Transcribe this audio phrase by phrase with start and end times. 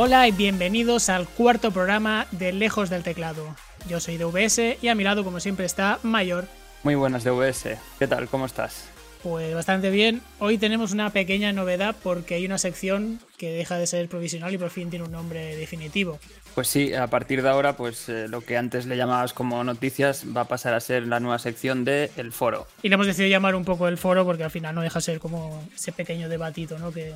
[0.00, 3.56] Hola y bienvenidos al cuarto programa de Lejos del Teclado.
[3.88, 6.44] Yo soy DVS y a mi lado, como siempre, está Mayor.
[6.84, 7.76] Muy buenas, DVS.
[7.98, 8.28] ¿Qué tal?
[8.28, 8.84] ¿Cómo estás?
[9.24, 10.22] Pues bastante bien.
[10.38, 14.58] Hoy tenemos una pequeña novedad porque hay una sección que deja de ser provisional y
[14.58, 16.20] por fin tiene un nombre definitivo.
[16.54, 20.24] Pues sí, a partir de ahora, pues eh, lo que antes le llamabas como noticias
[20.24, 22.68] va a pasar a ser la nueva sección de El Foro.
[22.84, 25.04] Y le hemos decidido llamar un poco El Foro porque al final no deja de
[25.04, 26.92] ser como ese pequeño debatito ¿no?
[26.92, 27.14] que,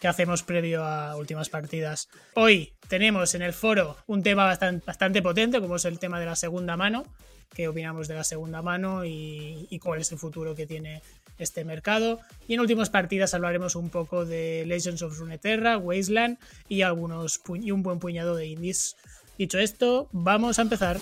[0.00, 2.08] que hacemos previo a últimas partidas.
[2.34, 6.36] Hoy tenemos en el foro un tema bastante, potente, como es el tema de la
[6.36, 7.04] segunda mano,
[7.54, 11.02] qué opinamos de la segunda mano y, y, cuál es el futuro que tiene
[11.38, 12.20] este mercado.
[12.46, 17.70] Y en últimas partidas hablaremos un poco de Legends of Runeterra, Wasteland y, algunos y
[17.70, 18.96] un buen puñado de indies.
[19.38, 20.98] Dicho esto, vamos a empezar.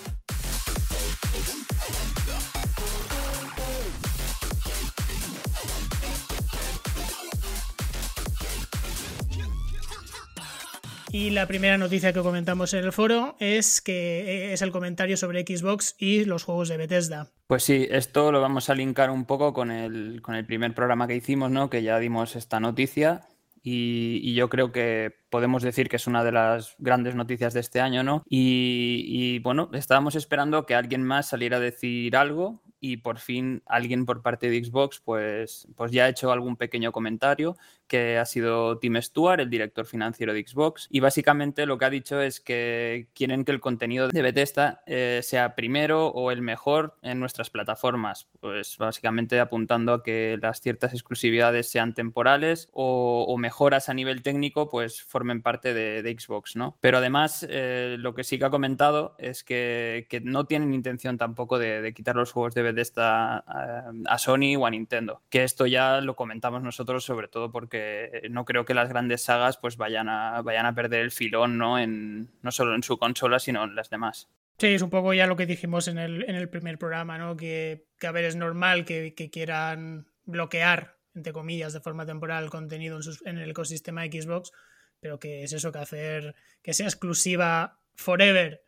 [11.09, 15.41] Y la primera noticia que comentamos en el foro es que es el comentario sobre
[15.41, 17.29] Xbox y los juegos de Bethesda.
[17.47, 21.07] Pues sí, esto lo vamos a linkar un poco con el, con el primer programa
[21.07, 21.69] que hicimos, ¿no?
[21.69, 23.21] Que ya dimos esta noticia.
[23.63, 27.81] Y, yo creo que podemos decir que es una de las grandes noticias de este
[27.81, 28.23] año, ¿no?
[28.29, 34.05] Y bueno, estábamos esperando que alguien más saliera a decir algo y por fin alguien
[34.05, 38.77] por parte de Xbox pues, pues ya ha hecho algún pequeño comentario que ha sido
[38.79, 43.07] Tim Stewart, el director financiero de Xbox, y básicamente lo que ha dicho es que
[43.13, 48.27] quieren que el contenido de Bethesda eh, sea primero o el mejor en nuestras plataformas,
[48.39, 54.21] pues básicamente apuntando a que las ciertas exclusividades sean temporales o, o mejoras a nivel
[54.21, 56.77] técnico pues formen parte de, de Xbox, ¿no?
[56.81, 61.17] Pero además eh, lo que sí que ha comentado es que, que no tienen intención
[61.17, 65.43] tampoco de, de, quitar los juegos de Bethesda a, a Sony o a Nintendo, que
[65.43, 69.77] esto ya lo comentamos nosotros sobre todo porque no creo que las grandes sagas pues
[69.77, 71.79] vayan a, vayan a perder el filón, ¿no?
[71.79, 74.29] En, no solo en su consola, sino en las demás.
[74.59, 77.37] Sí, es un poco ya lo que dijimos en el, en el primer programa, ¿no?
[77.37, 82.49] Que, que, a ver, es normal que, quieran bloquear, entre comillas, de forma temporal el
[82.49, 84.51] contenido en, el ecosistema Xbox,
[84.99, 88.63] pero que es eso, que hacer que sea exclusiva forever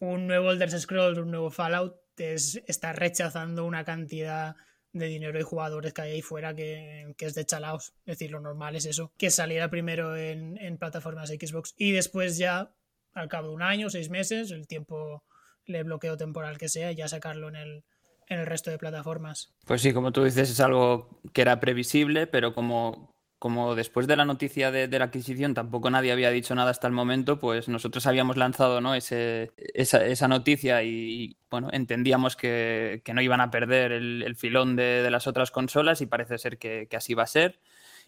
[0.00, 4.56] un nuevo Elder Scrolls, un nuevo Fallout, es estar rechazando una cantidad
[4.92, 7.92] de dinero y jugadores que hay ahí fuera que, que, es de chalaos.
[8.06, 12.38] Es decir, lo normal es eso, que saliera primero en, en, plataformas Xbox y después
[12.38, 12.72] ya,
[13.14, 15.24] al cabo de un año, seis meses, el tiempo,
[15.66, 17.84] el bloqueo temporal que sea, ya sacarlo en el,
[18.28, 19.52] en el resto de plataformas.
[19.66, 24.16] Pues sí, como tú dices, es algo que era previsible, pero como como después de
[24.16, 28.06] la noticia de, la adquisición tampoco nadie había dicho nada hasta el momento, pues nosotros
[28.06, 28.94] habíamos lanzado ¿no?
[28.94, 34.36] Ese, esa, esa, noticia y, bueno, entendíamos que, que no iban a perder el, el
[34.36, 37.60] filón de, de, las otras consolas y parece ser que, que así va a ser.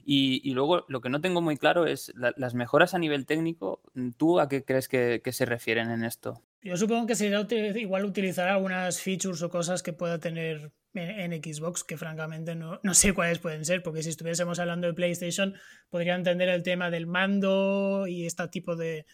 [0.05, 3.83] Y, luego lo que no tengo muy claro es la, las mejoras a nivel técnico.
[4.17, 6.43] ¿Tú a qué crees que, se refieren en esto?
[6.63, 7.47] Yo supongo que sería
[7.79, 12.95] igual utilizar algunas features o cosas que pueda tener en, Xbox, que francamente no, no,
[12.95, 15.55] sé cuáles pueden ser, porque si estuviésemos hablando de PlayStation,
[15.89, 19.07] podría entender el tema del mando y este tipo de,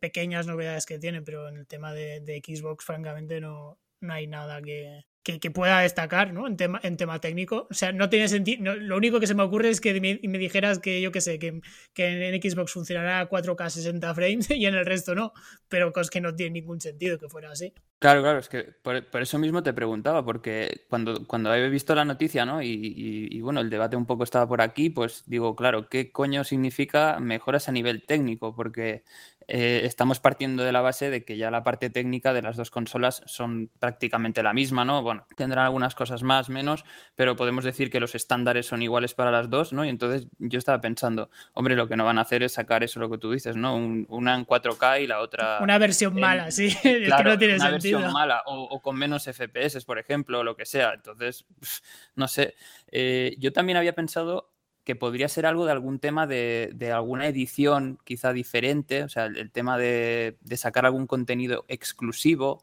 [0.00, 4.62] pequeñas novedades que tiene, pero en el tema de Xbox, francamente, no, no hay nada
[4.62, 6.46] que, que, pueda destacar ¿no?
[6.46, 7.66] en, tema, en tema técnico.
[7.70, 8.76] O sea, no tiene sentido.
[8.76, 11.38] Lo único que se me ocurre es que me, me dijeras que yo qué sé,
[11.38, 11.60] que,
[11.94, 15.32] que, en Xbox funcionará a 4K 60 frames y en el resto no.
[15.68, 17.72] Pero cosas que no tiene ningún sentido que fuera así.
[17.98, 21.94] Claro, claro, es que por, por eso mismo te preguntaba, porque cuando, cuando he visto
[21.94, 22.60] la noticia, ¿no?
[22.60, 26.12] Y, y, y, bueno, el debate un poco estaba por aquí, pues digo, claro, ¿qué
[26.12, 28.54] coño significa mejoras a nivel técnico?
[28.54, 29.04] Porque
[29.48, 32.70] eh, estamos partiendo de la base de que ya la parte técnica de las dos
[32.70, 35.02] consolas son prácticamente la misma, ¿no?
[35.02, 36.84] Bueno, tendrán algunas cosas más, menos,
[37.14, 39.84] pero podemos decir que los estándares son iguales para las dos, ¿no?
[39.84, 43.00] Y entonces yo estaba pensando, hombre, lo que no van a hacer es sacar eso
[43.00, 43.76] lo que tú dices, ¿no?
[43.76, 45.58] Un, una en 4K y la otra...
[45.62, 47.98] Una versión en, mala, sí, claro, es que no tiene una sentido.
[47.98, 50.94] versión mala o, o, con menos FPS, por ejemplo, o lo que sea.
[50.94, 51.46] Entonces,
[52.14, 52.54] no sé.
[52.90, 54.53] Eh, yo también había pensado
[54.84, 59.26] que podría ser algo de algún tema de, de alguna edición quizá diferente, o sea,
[59.26, 62.62] el, tema de, de, sacar algún contenido exclusivo,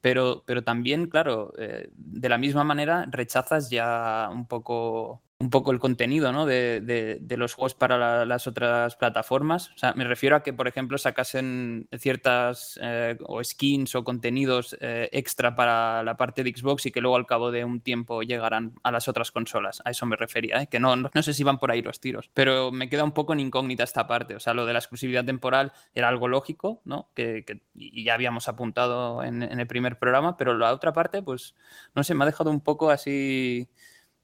[0.00, 5.70] pero, pero también, claro, eh, de la misma manera rechazas ya un poco un poco
[5.70, 6.46] el contenido ¿no?
[6.46, 9.70] de, de, los juegos para la, las otras plataformas.
[9.76, 14.76] O sea, me refiero a que, por ejemplo, sacasen ciertas eh, o skins o contenidos
[14.80, 18.22] eh, extra para la parte de Xbox y que luego al cabo de un tiempo
[18.22, 19.80] llegarán a las otras consolas.
[19.84, 20.66] A eso me refería, ¿eh?
[20.66, 23.32] que no, no, sé si van por ahí los tiros, pero me queda un poco
[23.32, 24.34] en incógnita esta parte.
[24.34, 27.10] O sea, lo de la exclusividad temporal era algo lógico, ¿no?
[27.14, 27.44] Que,
[27.74, 31.54] ya habíamos apuntado en, en el primer programa, pero la otra parte, pues,
[31.94, 33.68] no sé, me ha dejado un poco así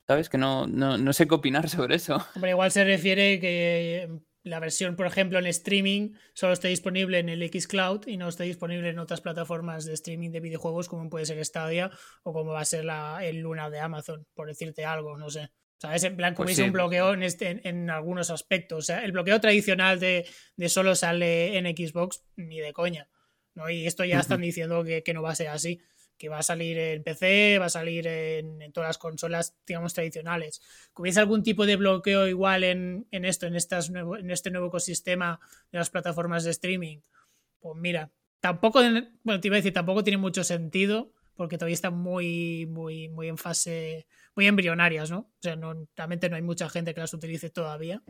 [0.07, 0.29] ¿Sabes?
[0.29, 2.25] Que no, no, no, sé qué opinar sobre eso.
[2.35, 4.09] Hombre, igual se refiere que
[4.43, 8.45] la versión, por ejemplo, en streaming solo esté disponible en el Xcloud y no esté
[8.45, 11.91] disponible en otras plataformas de streaming de videojuegos como puede ser Stadia
[12.23, 15.51] o como va a ser la, el Luna de Amazon, por decirte algo, no sé.
[15.79, 16.05] ¿Sabes?
[16.05, 18.79] En plan, como pues un bloqueo en, este, en, algunos aspectos.
[18.79, 23.09] O sea, el bloqueo tradicional de, de, solo sale en Xbox, ni de coña.
[23.55, 23.69] ¿no?
[23.69, 25.81] Y esto ya están diciendo que, que no va a ser así
[26.17, 30.63] que va a salir en PC, va a salir en, todas las consolas, digamos, tradicionales.
[30.97, 35.41] ¿Hubiese algún tipo de bloqueo igual en, esto, en, estas en este nuevo ecosistema
[35.73, 36.99] de las plataformas de streaming?
[37.61, 38.81] Pues mira, tampoco,
[39.23, 43.29] bueno, te iba a decir, tampoco tiene mucho sentido porque todavía están muy, muy, muy
[43.29, 44.07] en fase,
[44.37, 45.19] muy embrionarias, ¿no?
[45.19, 48.03] O sea, no, realmente no hay mucha gente que las utilice todavía.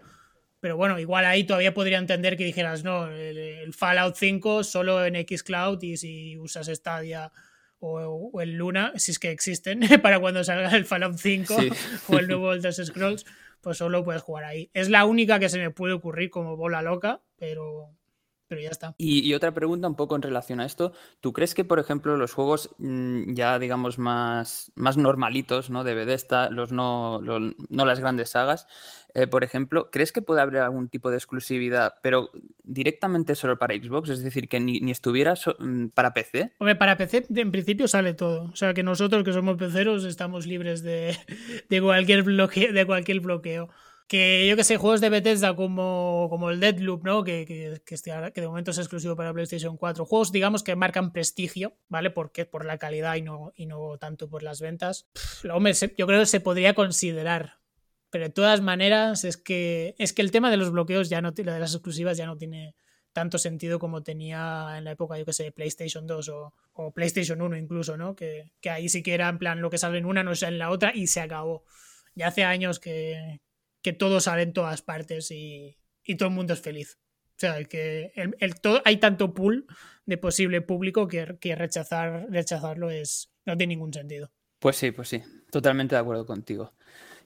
[0.61, 5.05] Pero bueno, igual ahí todavía podría entender que dijeras, no, el, el Fallout 5 solo
[5.05, 7.33] en Xcloud y si usas Stadia
[7.85, 11.57] o, el Luna, si es que existen, para cuando salga el Fallout 5
[12.09, 13.27] o el nuevo Elder Scrolls,
[13.61, 14.71] pues solo puedes jugar ahí.
[14.75, 17.91] Es la única que se me puede ocurrir como bola loca, pero,
[18.55, 18.95] pero ya está.
[18.99, 20.93] Y, otra pregunta un poco en relación a esto.
[21.21, 25.83] ¿Tú crees que, por ejemplo, los juegos mm, ya, digamos, más, más normalitos, ¿no?
[25.83, 28.67] De Bethesda, los no, no las grandes sagas,
[29.15, 32.31] eh, por ejemplo, ¿crees que puede haber algún tipo de exclusividad, pero
[32.65, 34.09] directamente solo para Xbox?
[34.09, 36.53] Es decir, que ni, estuviera mm, para PC.
[36.59, 38.51] Hombre, para PC en principio sale todo.
[38.53, 41.17] O sea, que nosotros que somos peceros estamos libres de,
[41.81, 43.69] cualquier, bloqueo, de cualquier bloqueo.
[44.07, 47.25] Que yo que sé, juegos de Bethesda como, como el Deadloop, ¿no?
[47.25, 50.05] Que, que, que, de momento es exclusivo para PlayStation 4.
[50.05, 52.11] Juegos, digamos, que marcan prestigio, ¿vale?
[52.11, 55.09] Porque por la calidad y no, y no tanto por las ventas.
[55.51, 57.65] hombre, yo creo que se podría considerar
[58.15, 61.33] pero de todas maneras, es que, es que el tema de los bloqueos ya no,
[61.33, 62.77] de las exclusivas ya no tiene
[63.13, 67.57] tanto sentido como tenía en la época, yo que sé, PlayStation 2 o, PlayStation 1
[67.57, 68.15] incluso, ¿no?
[68.15, 70.59] Que, ahí sí que era en plan lo que sale en una no sale en
[70.61, 71.65] la otra y se acabó.
[72.15, 73.41] Ya hace años que,
[73.85, 75.77] que todo sale en todas partes y,
[76.19, 76.99] todo el mundo es feliz.
[77.37, 79.67] O sea, que el, todo, hay tanto pool
[80.07, 84.31] de posible público que, que rechazar, rechazarlo es, no tiene ningún sentido.
[84.59, 86.73] Pues sí, pues sí, totalmente de acuerdo contigo.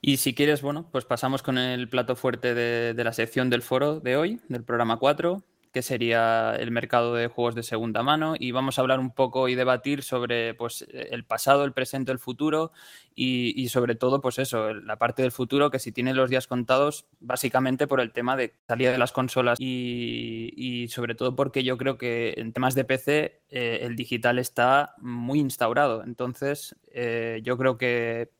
[0.01, 4.01] Y si quieres, bueno, pues pasamos con el plato fuerte de, la sección del foro
[4.01, 8.51] de hoy, del programa 4, que sería el mercado de juegos de segunda mano y
[8.51, 12.71] vamos a hablar un poco y debatir sobre pues, el pasado, el presente, el futuro
[13.13, 17.05] y, sobre todo pues eso, la parte del futuro que si tiene los días contados
[17.19, 21.97] básicamente por el tema de salida de las consolas y, sobre todo porque yo creo
[21.97, 27.77] que en temas de PC eh, el digital está muy instaurado entonces eh, yo creo
[27.77, 28.31] que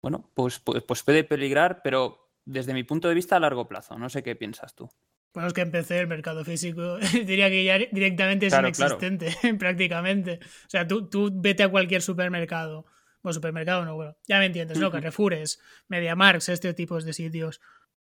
[0.00, 3.98] bueno, pues, pues, pues, puede peligrar, pero desde mi punto de vista a largo plazo.
[3.98, 4.88] No sé qué piensas tú.
[5.34, 10.40] Bueno, es que empecé el mercado físico, diría que ya directamente es inexistente, prácticamente.
[10.42, 12.86] O sea, tú, tú vete a cualquier supermercado.
[13.22, 14.90] Bueno, supermercado no, bueno, ya me entiendes, ¿no?
[14.90, 17.60] Carrefours, MediaMarks, este tipo de sitios.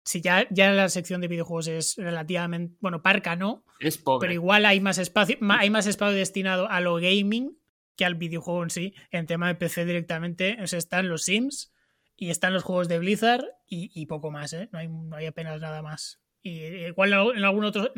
[0.03, 4.25] Si ya, ya la sección de videojuegos es relativamente, bueno, parca no, es pobre.
[4.25, 7.57] pero igual hay más espacio, hay más espacio destinado a lo gaming
[7.95, 8.93] que al videojuego en sí.
[9.11, 11.73] En tema de PC directamente, o sea, están los Sims,
[12.17, 14.69] y están los juegos de Blizzard y, poco más, ¿eh?
[14.71, 16.19] no, hay, no hay apenas nada más.
[16.42, 17.44] Y igual en, en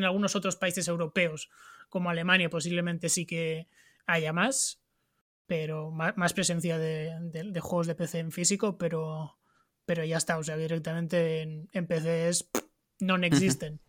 [0.06, 1.50] algunos otros países europeos,
[1.90, 3.68] como Alemania, posiblemente sí que
[4.06, 4.82] haya más,
[5.46, 9.38] pero más, presencia de, juegos de PC en físico, pero,
[9.86, 12.50] pero ya está, o sea, directamente en, en PC es
[13.00, 13.80] no existen.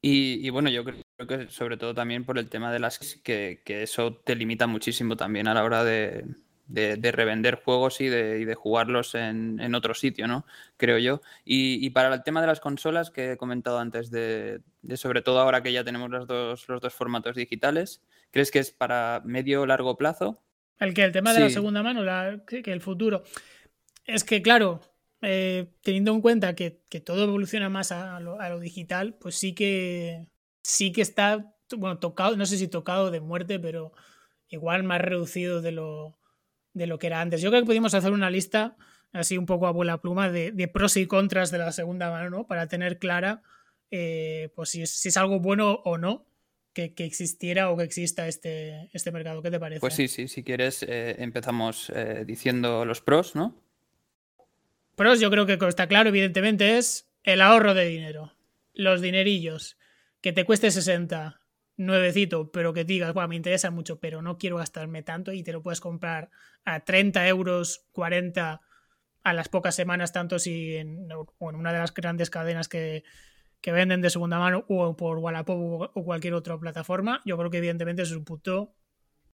[0.00, 3.62] Y, y, bueno, yo creo que sobre todo también por el tema de las que,
[3.64, 6.24] que eso te limita muchísimo también a la hora de,
[6.70, 10.46] de, revender juegos y de, jugarlos en, otro sitio, ¿no?
[10.76, 11.20] Creo yo.
[11.44, 14.60] Y, para el tema de las consolas que he comentado antes, de,
[14.94, 18.70] sobre todo ahora que ya tenemos los dos, los dos formatos digitales, ¿crees que es
[18.70, 20.42] para medio o largo plazo?
[20.78, 22.02] El que el tema de la segunda mano,
[22.46, 23.24] que, el futuro.
[24.06, 24.80] Es que, claro,
[25.20, 26.70] eh, teniendo en cuenta que,
[27.04, 30.26] todo evoluciona más a lo, a lo, digital, pues sí que
[30.62, 33.92] sí que está, bueno, tocado, no sé si tocado de muerte, pero
[34.48, 36.19] igual más reducido de lo,
[36.72, 37.40] de lo que era antes.
[37.40, 38.76] Yo creo que pudimos hacer una lista
[39.12, 42.46] así un poco a vuela pluma de, pros y contras de la segunda mano, ¿no?
[42.46, 43.42] Para tener clara
[43.90, 46.24] eh, pues si es, algo bueno o no
[46.72, 49.42] que, existiera o que exista este, este mercado.
[49.42, 49.80] ¿Qué te parece?
[49.80, 53.60] Pues sí, sí, si quieres eh, empezamos eh, diciendo los pros, ¿no?
[54.94, 58.34] Pros yo creo que está claro, evidentemente, es el ahorro de dinero.
[58.74, 59.76] Los dinerillos.
[60.20, 61.39] Que te cueste 60,
[61.80, 65.52] nuevecito, pero que digas, bueno, me interesa mucho, pero no quiero gastarme tanto y te
[65.52, 66.30] lo puedes comprar
[66.64, 68.60] a 30 euros, 40
[69.22, 71.08] a las pocas semanas, tanto si en,
[71.38, 73.02] una de las grandes cadenas que,
[73.64, 78.02] venden de segunda mano o por Wallapop o cualquier otra plataforma, yo creo que evidentemente
[78.02, 78.74] es un puto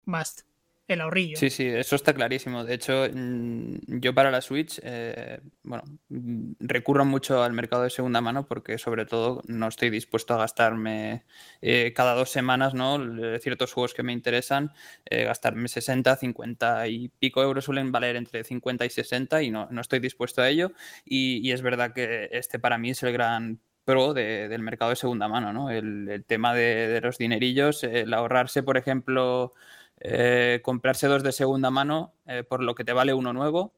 [0.05, 0.41] must.
[0.87, 1.37] El ahorrillo.
[1.37, 2.65] Sí, sí, eso está clarísimo.
[2.65, 7.89] De hecho, mm, yo para la Switch, eh, bueno, mm, recurro mucho al mercado de
[7.89, 11.23] segunda mano porque sobre todo no estoy dispuesto a gastarme
[11.61, 12.99] eh, cada dos semanas, ¿no?
[13.39, 14.71] Ciertos juegos que me interesan,
[15.05, 19.67] eh, gastarme 60, 50 y pico euros suelen valer entre 50 y 60 y no,
[19.71, 20.73] no estoy dispuesto a ello.
[21.05, 25.27] Y, es verdad que este para mí es el gran pro del mercado de segunda
[25.27, 25.69] mano, ¿no?
[25.69, 29.53] El, tema de, de, los dinerillos, el ahorrarse, por ejemplo,
[30.03, 33.73] eh, comprarse dos de segunda mano eh, por lo que te vale uno nuevo.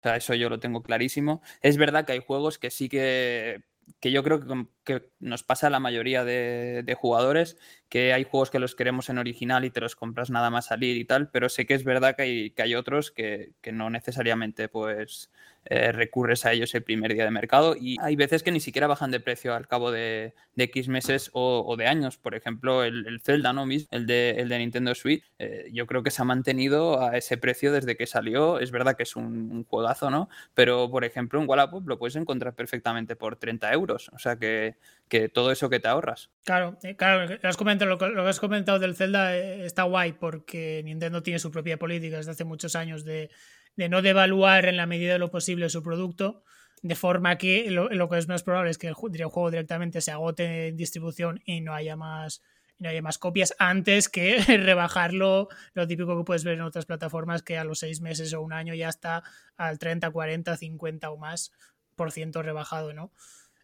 [0.00, 1.42] O sea, eso yo lo tengo clarísimo.
[1.62, 3.62] Es verdad que hay juegos que sí que,
[4.00, 4.40] que yo creo
[4.84, 7.56] que, nos pasa a la mayoría de, de, jugadores,
[7.92, 10.96] que hay juegos que los queremos en original y te los compras nada más salir
[10.96, 13.90] y tal, pero sé que es verdad que hay, que hay otros que, que no
[13.90, 15.30] necesariamente pues
[15.66, 18.88] eh, recurres a ellos el primer día de mercado y hay veces que ni siquiera
[18.88, 22.18] bajan de precio al cabo de, X meses o, de años.
[22.18, 23.64] Por ejemplo, el, Zelda, ¿no?
[23.90, 27.36] El de, el de Nintendo Switch, eh, yo creo que se ha mantenido a ese
[27.36, 28.58] precio desde que salió.
[28.58, 30.28] Es verdad que es un, juegazo, ¿no?
[30.52, 34.10] Pero, por ejemplo, en Wallapop lo puedes encontrar perfectamente por 30 euros.
[34.12, 34.74] O sea que,
[35.08, 36.30] que todo eso que te ahorras.
[36.44, 40.82] Claro, eh, claro, lo, has comentado, lo, que has comentado del Zelda está guay porque
[40.84, 43.30] Nintendo tiene su propia política desde hace muchos años de
[43.76, 46.42] no devaluar en la medida de lo posible su producto,
[46.82, 50.68] de forma que lo, que es más probable es que el, juego directamente se agote
[50.68, 52.42] en distribución y no haya más
[52.78, 57.42] no haya más copias antes que rebajarlo, lo típico que puedes ver en otras plataformas
[57.42, 59.22] que a los seis meses o un año ya está
[59.56, 61.52] al 30, 40, 50 o más
[61.94, 63.12] por ciento rebajado, ¿no?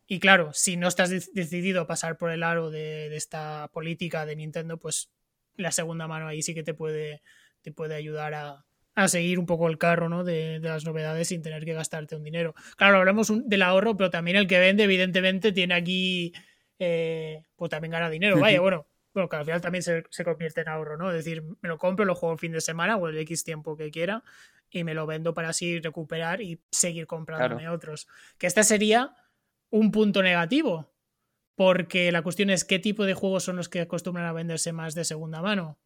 [0.08, 4.26] Y claro, si no estás decidido a pasar por el aro de, de, esta política
[4.26, 5.10] de Nintendo, pues
[5.54, 7.22] la segunda mano ahí sí que te puede,
[7.60, 8.64] te puede ayudar a,
[8.98, 10.24] a seguir un poco el carro ¿no?
[10.24, 12.54] de, las novedades sin tener que gastarte un dinero.
[12.76, 16.32] Claro, hablamos del ahorro, pero también el que vende, evidentemente, tiene aquí,
[16.80, 18.40] eh, pues también gana dinero.
[18.40, 21.10] Vaya, bueno, bueno, que al final también se, convierte en ahorro, ¿no?
[21.10, 23.76] Es decir, me lo compro, lo juego el fin de semana o el X tiempo
[23.76, 24.24] que quiera
[24.68, 28.08] y me lo vendo para así recuperar y seguir comprándome otros.
[28.36, 29.14] Que este sería
[29.70, 30.92] un punto negativo,
[31.54, 34.94] porque la cuestión es qué tipo de juegos son los que acostumbran a venderse más
[34.94, 35.78] de segunda mano.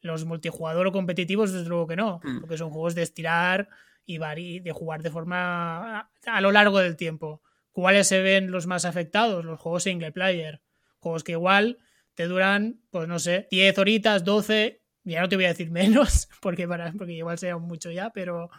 [0.00, 2.40] Los multijugador o competitivos, desde luego que no, mm.
[2.40, 3.68] porque son juegos de estirar
[4.06, 7.42] y de jugar de forma a, lo largo del tiempo.
[7.70, 9.44] ¿Cuáles se ven los más afectados?
[9.44, 10.60] Los juegos single player.
[10.98, 11.78] Juegos que igual
[12.14, 16.28] te duran, pues no sé, 10 horitas, 12, ya no te voy a decir menos,
[16.40, 18.50] porque, para, porque igual sea mucho ya, pero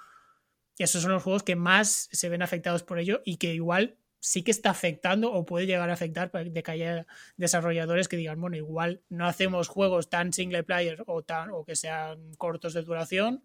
[0.78, 4.44] esos son los juegos que más se ven afectados por ello y que igual sí
[4.44, 8.56] que está afectando o puede llegar a afectar de que haya desarrolladores que digan, bueno,
[8.56, 13.44] igual no hacemos juegos tan single player o, tan, o que sean cortos de duración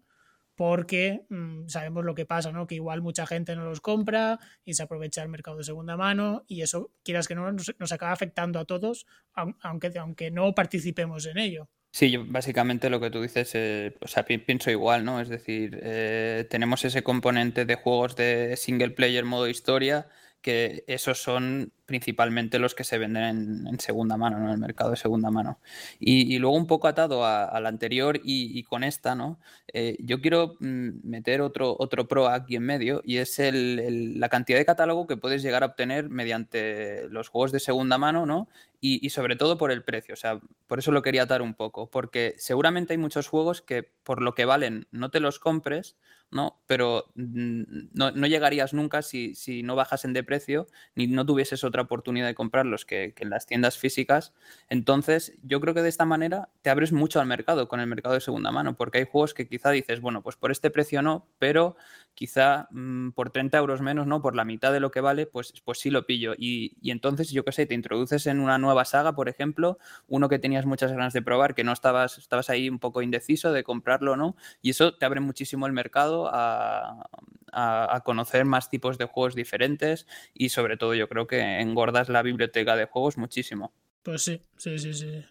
[0.55, 2.65] porque mm, sabemos lo que pasa, ¿no?
[2.65, 6.45] Que igual mucha gente no los compra y se aprovecha el mercado de segunda mano
[6.47, 11.37] y eso, quieras que no, nos, acaba afectando a todos, aunque, aunque no participemos en
[11.37, 11.69] ello.
[11.91, 15.21] Sí, yo básicamente lo que tú dices, eh, o sea, pienso igual, ¿no?
[15.21, 20.07] Es decir, eh, tenemos ese componente de juegos de single player modo historia
[20.41, 24.97] que esos son principalmente los que se venden en, segunda mano, en el mercado de
[24.97, 25.59] segunda mano.
[25.99, 29.39] Y, luego un poco atado a, la anterior y, con esta, ¿no?
[29.73, 34.59] Eh, yo quiero mm, meter otro, otro pro aquí en medio y es la cantidad
[34.59, 38.49] de catálogo que puedes llegar a obtener mediante los juegos de segunda mano, ¿no?
[38.79, 41.89] Y, sobre todo por el precio, o sea, por eso lo quería atar un poco,
[41.89, 45.97] porque seguramente hay muchos juegos que por lo que valen no te los compres,
[46.29, 46.61] ¿no?
[46.67, 47.63] Pero mm,
[47.93, 52.35] no, llegarías nunca si, si, no bajasen de precio ni no tuvieses otra oportunidad de
[52.35, 54.33] comprarlos que, que, en las tiendas físicas.
[54.69, 58.15] Entonces, yo creo que de esta manera te abres mucho al mercado, con el mercado
[58.15, 61.27] de segunda mano, porque hay juegos que quizá dices, bueno, pues por este precio no,
[61.39, 61.75] pero
[62.17, 64.23] quizá mm, por 30 euros menos, ¿no?
[64.23, 66.33] Por la mitad de lo que vale, pues, pues sí lo pillo.
[66.35, 70.27] Y, y entonces, yo qué sé, te introduces en una nueva saga, por ejemplo, uno
[70.27, 73.63] que tenías muchas ganas de probar, que no estabas, estabas ahí un poco indeciso de
[73.63, 77.07] comprarlo o no, y eso te abre muchísimo el mercado a,
[77.51, 82.23] a, conocer más tipos de juegos diferentes y sobre todo yo creo que engordas la
[82.23, 83.73] biblioteca de juegos muchísimo.
[84.01, 85.23] Pues sí, sí, sí, sí.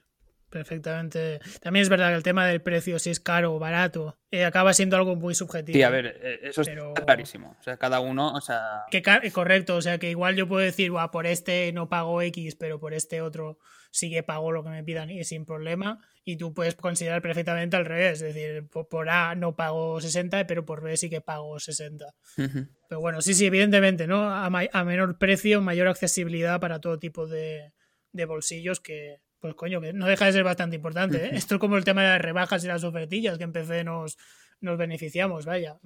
[0.50, 1.40] Perfectamente.
[1.60, 4.72] También es verdad que el tema del precio, si es caro o barato, eh, acaba
[4.74, 5.74] siendo algo muy subjetivo.
[5.74, 6.70] Sí, a ver, eh, eso es
[7.04, 7.56] clarísimo.
[7.58, 8.84] O sea, cada uno, o sea.
[8.90, 12.78] Que, correcto, o sea, que igual yo puedo decir, por este no pago X, pero
[12.78, 13.58] por este otro
[13.90, 15.98] sí que pago lo que me pidan y sin problema.
[16.24, 20.64] Y tú puedes considerar perfectamente al revés, es decir, por, A no pago 60, pero
[20.64, 22.06] por B sí que pago 60.
[22.36, 24.30] Pero bueno, sí, sí, evidentemente, ¿no?
[24.30, 24.48] A,
[24.84, 27.72] menor precio, mayor accesibilidad para todo tipo de,
[28.12, 31.26] de bolsillos que, pues coño, que no deja de ser bastante importante.
[31.26, 31.30] ¿eh?
[31.32, 34.16] Esto es como el tema de las rebajas y las ofertillas, que en PC nos,
[34.60, 35.78] nos beneficiamos, vaya.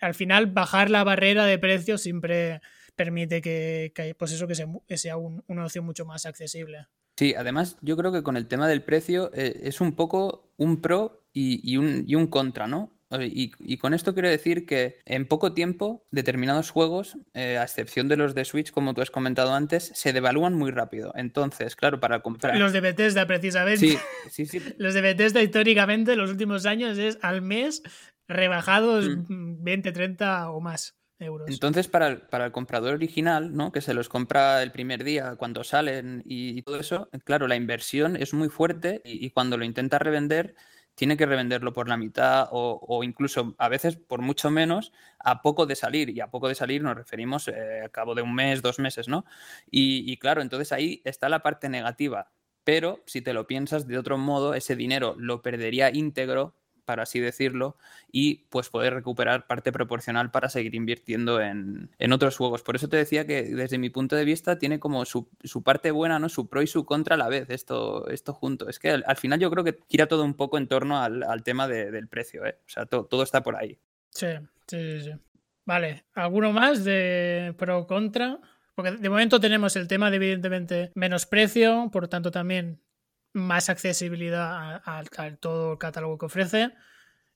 [0.00, 2.60] al final, bajar la barrera de precios siempre
[2.94, 6.86] permite que, pues eso, que sea, una opción mucho más accesible.
[7.16, 10.80] Sí, además yo creo que con el tema del precio eh, es un poco un
[10.80, 12.90] pro y, un, y un contra, ¿no?
[13.20, 18.16] Y, con esto quiero decir que en poco tiempo determinados juegos, eh, a excepción de
[18.16, 21.12] los de Switch, como tú has comentado antes, se devalúan muy rápido.
[21.16, 22.56] Entonces, claro, para comprar...
[22.56, 23.86] Los de Bethesda, precisamente.
[23.86, 23.98] Sí,
[24.30, 24.62] sí, sí.
[24.78, 27.82] los de Bethesda históricamente, los últimos años es al mes
[28.28, 29.92] rebajados 20, mm.
[29.92, 30.96] 30 o más.
[31.18, 31.48] Euros.
[31.48, 33.70] Entonces, para el, para el comprador original, ¿no?
[33.70, 38.16] que se los compra el primer día cuando salen y, todo eso, claro, la inversión
[38.16, 40.56] es muy fuerte y cuando lo intenta revender,
[40.94, 45.66] tiene que revenderlo por la mitad o, incluso a veces por mucho menos a poco
[45.66, 46.10] de salir.
[46.10, 49.08] Y a poco de salir nos referimos eh, a cabo de un mes, dos meses,
[49.08, 49.24] ¿no?
[49.70, 52.30] Y, claro, entonces ahí está la parte negativa.
[52.64, 56.54] Pero si te lo piensas de otro modo, ese dinero lo perdería íntegro
[56.84, 57.76] para así decirlo,
[58.10, 62.62] y pues poder recuperar parte proporcional para seguir invirtiendo en, otros juegos.
[62.62, 65.28] Por eso te decía que desde mi punto de vista tiene como su,
[65.64, 66.28] parte buena, ¿no?
[66.28, 68.68] Su pro y su contra a la vez, esto, esto junto.
[68.68, 71.68] Es que al, final yo creo que gira todo un poco en torno al, tema
[71.68, 72.58] del precio, ¿eh?
[72.66, 73.78] O sea, todo está por ahí.
[74.10, 74.26] Sí,
[74.66, 75.12] sí, sí,
[75.64, 78.40] Vale, ¿alguno más de pro contra?
[78.74, 82.80] Porque de momento tenemos el tema de evidentemente menos precio, por tanto también
[83.32, 85.02] más accesibilidad a,
[85.40, 86.72] todo el catálogo que ofrece.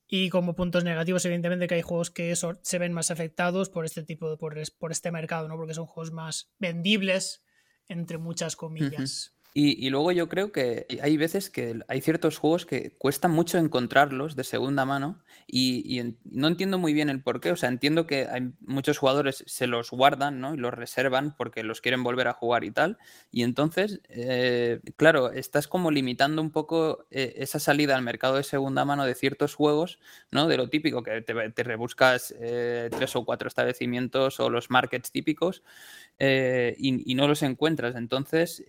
[0.08, 4.04] Y como puntos negativos, evidentemente, que hay juegos que se ven más afectados por este
[4.04, 5.56] tipo de, por, por este mercado, ¿no?
[5.56, 7.44] Porque son juegos más vendibles,
[7.88, 9.35] entre muchas comillas.
[9.58, 14.36] Y, luego yo creo que hay veces que hay ciertos juegos que cuesta mucho encontrarlos
[14.36, 17.52] de segunda mano y, no entiendo muy bien el por qué.
[17.52, 20.52] O sea, entiendo que hay muchos jugadores se los guardan ¿no?
[20.52, 22.98] y los reservan porque los quieren volver a jugar y tal.
[23.32, 28.42] Y entonces, eh, claro, estás como limitando un poco eh, esa salida al mercado de
[28.42, 29.98] segunda mano de ciertos juegos,
[30.30, 30.48] ¿no?
[30.48, 35.62] De lo típico, que te, rebuscas eh, tres o cuatro establecimientos o los markets típicos
[36.18, 37.94] y, y, no los encuentras.
[37.96, 38.62] Entonces,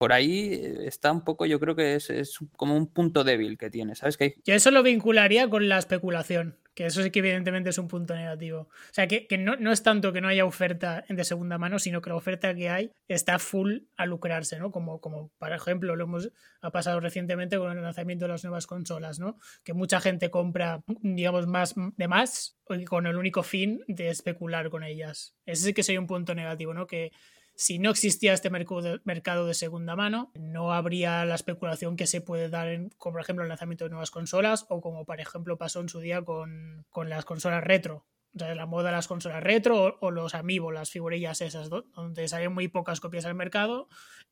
[0.00, 3.94] por ahí está un poco, yo creo que es, como un punto débil que tiene,
[3.94, 4.16] ¿sabes?
[4.16, 7.86] Que Yo eso lo vincularía con la especulación, que eso sí que evidentemente es un
[7.86, 8.60] punto negativo.
[8.60, 12.08] O sea, que, no, es tanto que no haya oferta de segunda mano, sino que
[12.08, 14.70] la oferta que hay está full a lucrarse, ¿no?
[14.70, 16.30] Como, como por ejemplo, lo hemos
[16.62, 19.36] ha pasado recientemente con el lanzamiento de las nuevas consolas, ¿no?
[19.64, 22.56] Que mucha gente compra, digamos, más de más
[22.88, 25.34] con el único fin de especular con ellas.
[25.44, 26.86] Ese sí que sería un punto negativo, ¿no?
[26.86, 27.12] Que
[27.54, 32.48] si no existía este mercado de segunda mano, no habría la especulación que se puede
[32.48, 35.80] dar, en, como por ejemplo el lanzamiento de nuevas consolas o como por ejemplo pasó
[35.80, 38.06] en su día con, las consolas retro.
[38.34, 42.28] O sea, la moda de las consolas retro o, los amigos, las figurillas esas, donde
[42.28, 43.88] salen muy pocas copias al mercado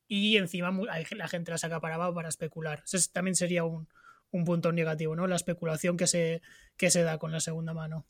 [0.07, 0.71] y encima
[1.11, 2.83] la gente las acaparaba para especular.
[2.85, 3.89] Ese también sería un,
[4.31, 5.27] un punto negativo, ¿no?
[5.27, 6.41] La especulación que se,
[6.79, 8.07] que se da con la segunda mano.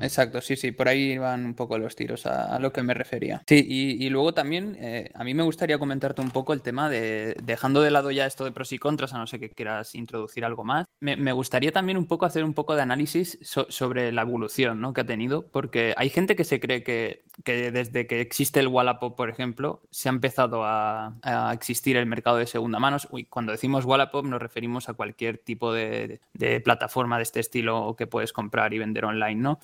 [0.00, 3.42] Exacto, sí, sí, por ahí van un poco los tiros a, lo que me refería.
[3.48, 7.34] Sí, y, luego también eh, a mí me gustaría comentarte un poco el tema de,
[7.42, 10.44] dejando de lado ya esto de pros y contras, a no ser que quieras introducir
[10.44, 14.80] algo más, me, gustaría también un poco hacer un poco de análisis sobre la evolución
[14.80, 14.92] ¿no?
[14.92, 19.16] que ha tenido, porque hay gente que se cree que, desde que existe el Wallapop,
[19.16, 21.14] por ejemplo, se ha empezado a,
[21.54, 22.98] existir el mercado de segunda mano.
[23.10, 26.20] Uy, cuando decimos Wallapop nos referimos a cualquier tipo de
[26.64, 29.60] plataforma de este estilo que puedes comprar y vender online ¿no?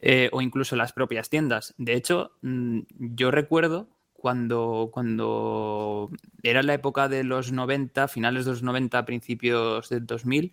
[0.00, 1.74] Eh, o incluso las propias tiendas.
[1.76, 6.10] De hecho, mm, yo recuerdo cuando, cuando
[6.42, 10.52] era la época de los 90, finales de los 90, principios del 2000,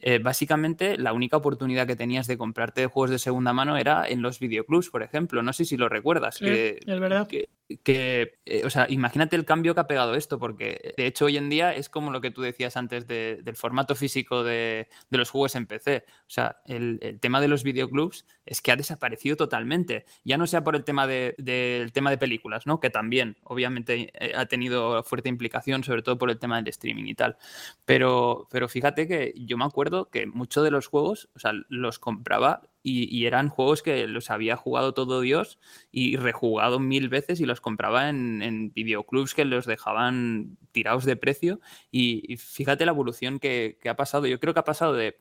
[0.00, 4.22] eh, básicamente la única oportunidad que tenías de comprarte juegos de segunda mano era en
[4.22, 5.42] los videoclubs, por ejemplo.
[5.42, 6.40] No sé si lo recuerdas.
[6.40, 7.26] es verdad.
[7.26, 11.36] Que, eh, o sea, imagínate el cambio que ha pegado esto, porque de hecho hoy
[11.36, 15.54] en día es como lo que tú decías antes del formato físico de, los juegos
[15.54, 16.04] en PC.
[16.08, 20.06] O sea, el, tema de los videoclubs es que ha desaparecido totalmente.
[20.24, 22.80] Ya no sea por el tema de, del tema de películas, ¿no?
[22.80, 27.04] Que también, obviamente, eh, ha tenido fuerte implicación, sobre todo por el tema del streaming
[27.04, 27.36] y tal.
[27.84, 31.98] Pero, pero fíjate que yo me acuerdo que muchos de los juegos, o sea, los
[31.98, 35.58] compraba y, eran juegos que los había jugado todo Dios
[35.90, 41.60] y rejugado mil veces y los compraba en, videoclubs que los dejaban tirados de precio.
[41.90, 44.26] Y, fíjate la evolución que, ha pasado.
[44.26, 45.18] Yo creo que ha pasado de,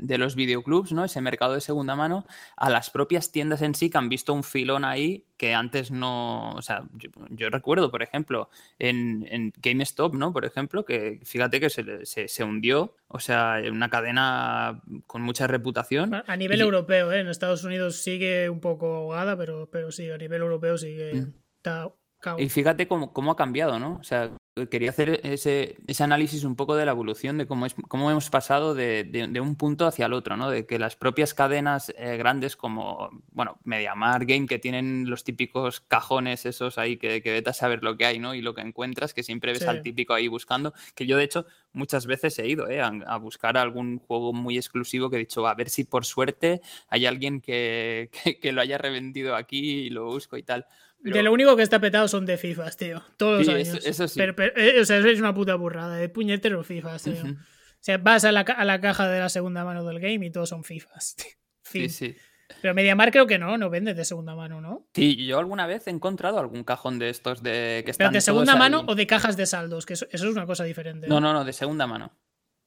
[0.00, 1.04] los videoclubs, ¿no?
[1.04, 4.42] Ese mercado de segunda mano, a las propias tiendas en sí que han visto un
[4.42, 6.52] filón ahí que antes no.
[6.52, 6.84] O sea,
[7.30, 10.32] yo, recuerdo, por ejemplo, en, en, GameStop, ¿no?
[10.32, 12.96] Por ejemplo, que fíjate que se, se, hundió.
[13.08, 16.14] O sea, una cadena con mucha reputación.
[16.26, 17.20] A nivel europeo ¿eh?
[17.20, 21.14] En Estados Unidos sigue un poco ahogada, pero, pero sí, a nivel europeo sigue.
[21.14, 22.38] Mm.
[22.38, 23.96] y fíjate cómo, cómo, ha cambiado, ¿no?
[23.96, 24.30] O sea,
[24.70, 28.30] quería hacer ese, ese, análisis un poco de la evolución de cómo, es, cómo hemos
[28.30, 30.48] pasado de, de, un punto hacia el otro, ¿no?
[30.48, 35.80] De que las propias cadenas eh, grandes como, bueno, MediaMar, Game, que tienen los típicos
[35.80, 38.34] cajones esos ahí que, que vete a saber lo que hay, ¿no?
[38.34, 41.44] Y lo que encuentras, que siempre ves al típico ahí buscando, que yo de hecho
[41.74, 42.80] muchas veces he ido ¿eh?
[42.80, 46.62] a, a, buscar algún juego muy exclusivo que he dicho, a ver si por suerte
[46.88, 50.66] hay alguien que, que, que lo haya revendido aquí y lo busco y tal.
[50.98, 53.02] De lo único que está petado son de FIFA, tío.
[53.16, 53.86] Todos los años.
[53.86, 54.18] Eso, sí.
[54.18, 55.96] pero, eh, o sea, eso es una puta burrada.
[55.96, 57.22] De puñetero FIFA, tío.
[57.22, 60.30] O sea, vas a la, a la, caja de la segunda mano del game y
[60.30, 61.16] todos son FIFAs.
[61.62, 62.16] Sí, sí.
[62.62, 64.86] Pero Mediamar creo que no, no vende de segunda mano, ¿no?
[64.94, 68.06] Sí, yo alguna vez he encontrado algún cajón de estos de que están.
[68.06, 69.84] ¿Pero de segunda mano o de cajas de saldos?
[69.84, 71.08] Que eso, es una cosa diferente.
[71.08, 72.12] No, no, no, de segunda mano.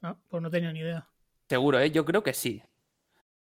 [0.02, 1.08] Ah, pues no tenía ni idea.
[1.48, 1.92] Seguro, ¿eh?
[1.92, 2.62] Yo creo que sí.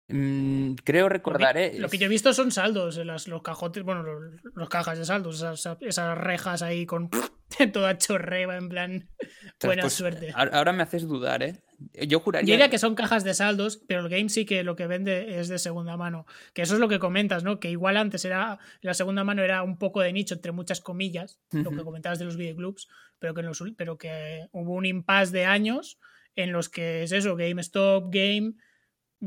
[0.08, 1.78] Mm, creo recordar, ¿eh?
[1.78, 5.42] Lo que yo he visto son saldos, los cajotes, bueno, los, cajas de saldos,
[5.80, 7.08] esas, rejas ahí con
[7.72, 9.08] toda chorreba, en plan,
[9.62, 10.32] buena pues, suerte.
[10.34, 11.62] Ahora me haces dudar, ¿eh?
[12.06, 12.46] Yo juraría.
[12.46, 15.40] Yo diría que son cajas de saldos, pero el game sí que lo que vende
[15.40, 16.26] es de segunda mano.
[16.52, 17.58] Que eso es lo que comentas, ¿no?
[17.58, 21.40] Que igual antes era la segunda mano era un poco de nicho, entre muchas comillas,
[21.50, 22.88] lo que comentabas de los videoclubs,
[23.18, 25.98] pero que, los, pero que hubo un impasse de años
[26.36, 28.54] en los que es eso, GameStop, Game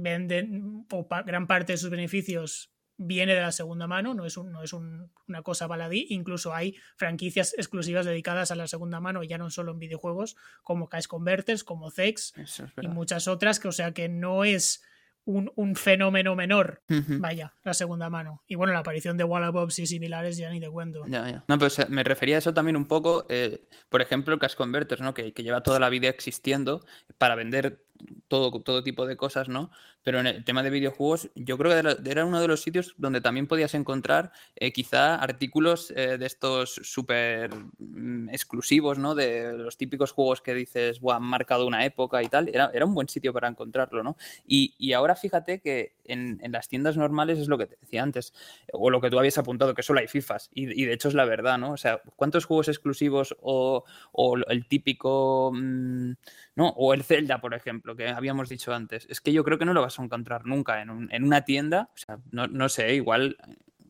[0.02, 4.52] venden, o gran parte de sus beneficios viene de la segunda mano, no es, un,
[4.52, 9.38] no es una cosa baladí, incluso hay franquicias exclusivas dedicadas a la segunda mano, ya
[9.38, 12.34] no solo en videojuegos, como Cash Converters, como Zex
[12.82, 14.84] y muchas otras, que o sea que no es
[15.28, 18.44] un, fenómeno menor, vaya, la segunda mano.
[18.48, 21.06] Y bueno, la aparición de Wallabobs y similares ya ni te cuento.
[21.06, 25.02] No, pues eh, me refería a eso también un poco, eh, por ejemplo, Cash Converters,
[25.02, 25.14] ¿no?
[25.14, 26.86] Que, que, lleva toda la vida existiendo
[27.18, 27.84] para vender
[28.28, 29.72] todo, todo tipo de cosas, ¿no?
[30.04, 33.22] Pero en el tema de videojuegos, yo creo que era uno de los sitios donde
[33.22, 39.16] también podías encontrar eh, quizá artículos eh, de estos súper mm, exclusivos, ¿no?
[39.16, 42.50] De los típicos juegos que dices, Buah, han marcado una época y tal.
[42.50, 44.18] Era, era un buen sitio para encontrarlo, ¿no?
[44.46, 48.04] Y, y ahora fíjate que en, en, las tiendas normales es lo que te decía
[48.04, 48.34] antes,
[48.72, 50.50] o lo que tú habías apuntado, que solo hay FIFAs.
[50.54, 51.72] Y, y de hecho es la verdad, ¿no?
[51.72, 56.14] O sea, ¿cuántos juegos exclusivos o, o el típico, mmm,
[56.56, 56.70] ¿no?
[56.70, 59.08] O el Zelda, por ejemplo, que habíamos dicho antes.
[59.10, 61.46] Es que yo creo que no lo vas a encontrar nunca en, un, en una
[61.46, 61.90] tienda.
[61.94, 63.38] O sea, no, no sé, igual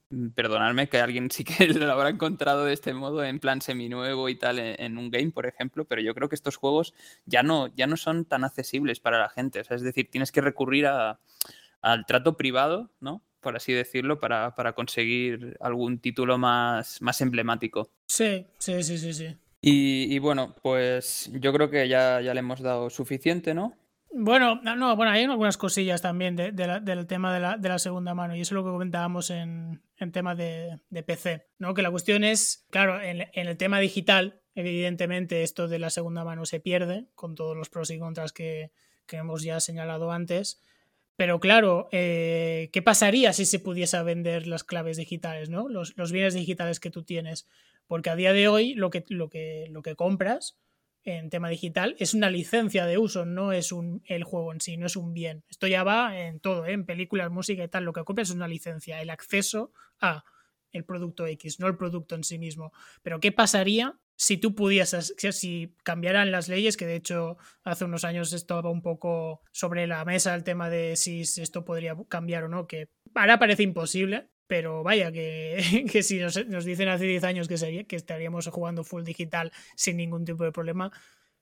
[0.10, 4.30] mm, perdonadme que alguien sí que lo habrá encontrado de este modo en plan seminuevo
[4.30, 6.94] y tal en, en, un game, por ejemplo, pero yo creo que estos juegos
[7.26, 9.62] ya no, ya no son tan accesibles para la gente.
[9.62, 11.20] O sea, es decir, tienes que recurrir a,
[11.82, 13.24] al trato privado, ¿no?
[13.40, 17.92] Por así decirlo, para, para conseguir algún título más, más emblemático.
[18.08, 19.38] Sí, sí, sí, sí, sí.
[19.62, 23.74] Y, y, bueno, pues yo creo que ya, ya le hemos dado suficiente, ¿no?
[24.12, 28.54] Bueno, no, bueno, hay algunas cosillas también del tema de la, segunda mano, y eso
[28.54, 31.74] es lo que comentábamos en, tema de, PC, ¿no?
[31.74, 36.46] Que la cuestión es, claro, en, el tema digital, evidentemente esto de la segunda mano
[36.46, 38.72] se pierde, con todos los pros y contras que,
[39.12, 40.62] hemos ya señalado antes.
[41.16, 45.68] Pero claro, eh, ¿qué pasaría si se pudiese vender las claves digitales, ¿no?
[45.70, 47.48] Los, bienes digitales que tú tienes?
[47.88, 50.58] Porque a día de hoy lo que, lo que compras
[51.08, 54.76] en tema digital es una licencia de uso, no es un, el juego en sí,
[54.76, 55.44] no es un bien.
[55.50, 56.74] Esto ya va en todo, ¿eh?
[56.74, 57.86] en películas, música y tal.
[57.86, 60.26] Lo que compras es una licencia, el acceso a
[60.74, 62.74] el producto X, no el producto en sí mismo.
[63.04, 68.04] Pero ¿qué pasaría si tú pudieses, si cambiaran las leyes, que de hecho hace unos
[68.04, 72.50] años estaba un poco sobre la mesa el tema de si esto podría cambiar o
[72.50, 77.24] no, que ahora parece imposible, pero vaya, que, que si nos, nos, dicen hace 10
[77.24, 80.92] años que, sería, que estaríamos jugando full digital sin ningún tipo de problema,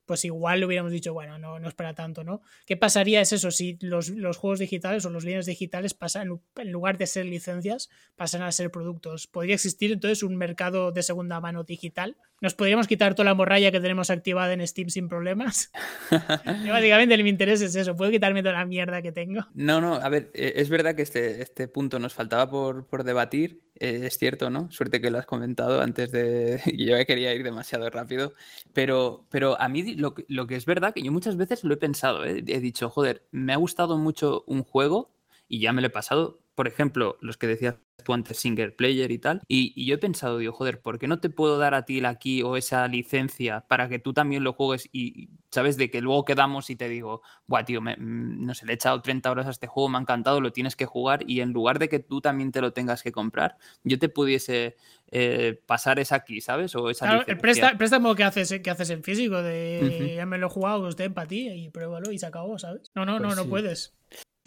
[0.06, 2.42] pues igual le hubiéramos dicho, bueno, no, no es para tanto, ¿no?
[2.66, 6.72] ¿Qué pasaría es eso si los, los juegos digitales o los bienes digitales pasan, en
[6.72, 9.28] lugar de ser licencias, pasan a ser productos?
[9.28, 12.18] ¿Podría existir entonces un mercado de segunda mano digital?
[12.42, 15.72] ¿Nos podríamos quitar toda la morralla que tenemos activada en Steam sin problemas?
[16.70, 19.42] básicamente mi interés es eso, puedo quitarme toda la mierda que tengo.
[19.54, 23.06] No, no, a ver, eh, es verdad que este, este punto nos faltaba por, por
[23.06, 24.70] debatir, eh, es cierto, ¿no?
[24.70, 26.62] Suerte que lo has comentado antes de...
[26.78, 28.34] yo quería ir demasiado rápido,
[28.74, 31.78] pero, pero a mí lo, lo, que es verdad que yo muchas veces lo he
[31.78, 32.44] pensado, ¿eh?
[32.46, 35.16] he dicho, joder, me ha gustado mucho un juego
[35.48, 39.12] y ya me lo he pasado, por ejemplo, los que decías tú antes, single player
[39.12, 41.74] y tal, y, y, yo he pensado, digo, joder, ¿por qué no te puedo dar
[41.74, 45.76] a ti la key o esa licencia para que tú también lo juegues y, sabes,
[45.76, 49.02] de que luego quedamos y te digo, buah, tío, me, no sé, le he echado
[49.02, 51.80] 30 horas a este juego, me ha encantado, lo tienes que jugar y en lugar
[51.80, 54.78] de que tú también te lo tengas que comprar, yo te pudiese
[55.12, 56.76] eh, pasar esa aquí, ¿sabes?
[56.76, 60.16] O esa claro, el préstamo, préstamo que haces, que haces en físico, de uh -huh.
[60.16, 62.92] ya me lo he jugado, usted para ti y pruébalo y se acabó, ¿sabes?
[62.96, 63.44] No, no, pues no, sí.
[63.44, 63.96] no puedes.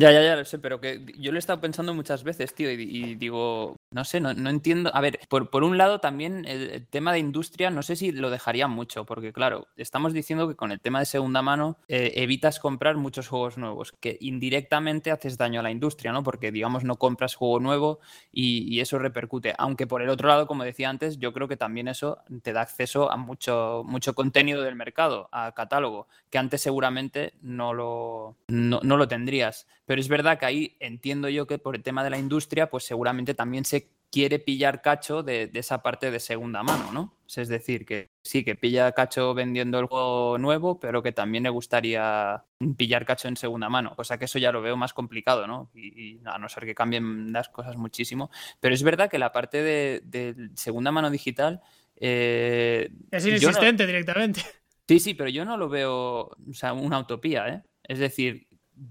[0.00, 2.70] Ya, ya, ya lo sé, pero que yo lo he estado pensando muchas veces, tío,
[2.70, 4.90] y, y, digo, no sé, no, entiendo.
[4.94, 8.28] A ver, por, por, un lado también el, tema de industria, no sé si lo
[8.28, 12.60] dejaría mucho, porque claro, estamos diciendo que con el tema de segunda mano eh, evitas
[12.60, 16.22] comprar muchos juegos nuevos, que indirectamente haces daño a la industria, ¿no?
[16.22, 19.54] Porque digamos no compras juego nuevo y, eso repercute.
[19.58, 22.60] Aunque por el otro lado, como decía antes, yo creo que también eso te da
[22.60, 28.80] acceso a mucho, mucho contenido del mercado, a catálogo, que antes seguramente no lo, no,
[28.82, 29.66] no lo tendrías.
[29.84, 32.84] Pero es verdad que ahí entiendo yo que por el tema de la industria, pues
[32.84, 33.77] seguramente también se
[34.10, 37.14] quiere pillar cacho de, esa parte de segunda mano, ¿no?
[37.34, 41.50] Es decir, que sí, que pilla cacho vendiendo el juego nuevo, pero que también le
[41.50, 42.44] gustaría
[42.76, 45.70] pillar cacho en segunda mano, cosa que eso ya lo veo más complicado, ¿no?
[45.74, 48.30] Y, a no ser que cambien las cosas muchísimo.
[48.60, 51.60] Pero es verdad que la parte de, segunda mano digital...
[51.96, 54.40] Eh, es inexistente directamente.
[54.88, 57.62] Sí, sí, pero yo no lo veo, o sea, una utopía, ¿eh?
[57.82, 58.46] Es decir,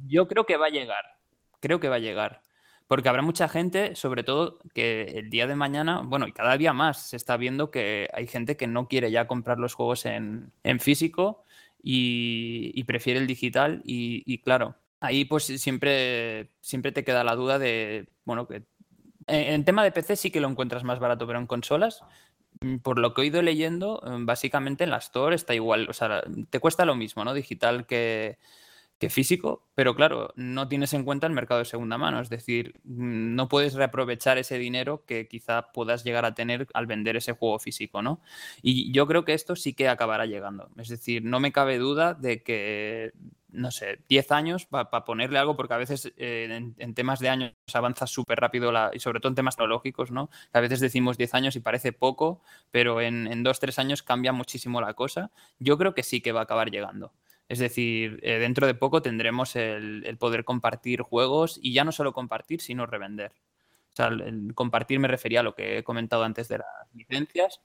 [0.05, 1.03] yo creo que va a llegar,
[1.59, 2.41] creo que va a llegar.
[2.87, 6.71] Porque habrá mucha gente, sobre todo, que el día de mañana, bueno, y cada día
[6.71, 10.53] más se está viendo que hay gente que no quiere ya comprar los juegos en,
[10.79, 11.43] físico
[11.83, 13.81] y, prefiere el digital.
[13.83, 18.63] Y, claro, ahí pues siempre, siempre te queda la duda de, bueno, que
[19.27, 22.03] en, tema de PC sí que lo encuentras más barato, pero en consolas,
[22.61, 26.23] mm, por lo que he ido leyendo, básicamente en la Store está igual, o sea,
[26.49, 27.33] te cuesta lo mismo, ¿no?
[27.33, 28.37] Digital que
[28.99, 32.79] que físico, pero claro, no tienes en cuenta el mercado de segunda mano, es decir,
[32.83, 37.33] mm, no puedes reaprovechar ese dinero que quizá puedas llegar a tener al vender ese
[37.33, 38.21] juego físico, ¿no?
[38.63, 42.15] Y yo creo que esto sí que acabará llegando, es decir, no me cabe duda
[42.15, 43.11] de que,
[43.49, 47.53] no sé, 10 años para ponerle algo, porque a veces eh, en, temas de años
[47.73, 50.29] avanza súper rápido, la, y sobre todo en temas tecnológicos, ¿no?
[50.53, 54.93] A veces decimos 10 años y parece poco, pero en 2-3 años cambia muchísimo la
[54.93, 55.31] cosa.
[55.59, 57.13] Yo creo que sí que va a acabar llegando.
[57.49, 62.11] Es decir, eh, dentro de poco tendremos el, poder compartir juegos y ya no solo
[62.11, 63.31] compartir, sino revender.
[63.91, 67.61] O sea, el, compartir me refería a lo que he comentado antes de las licencias.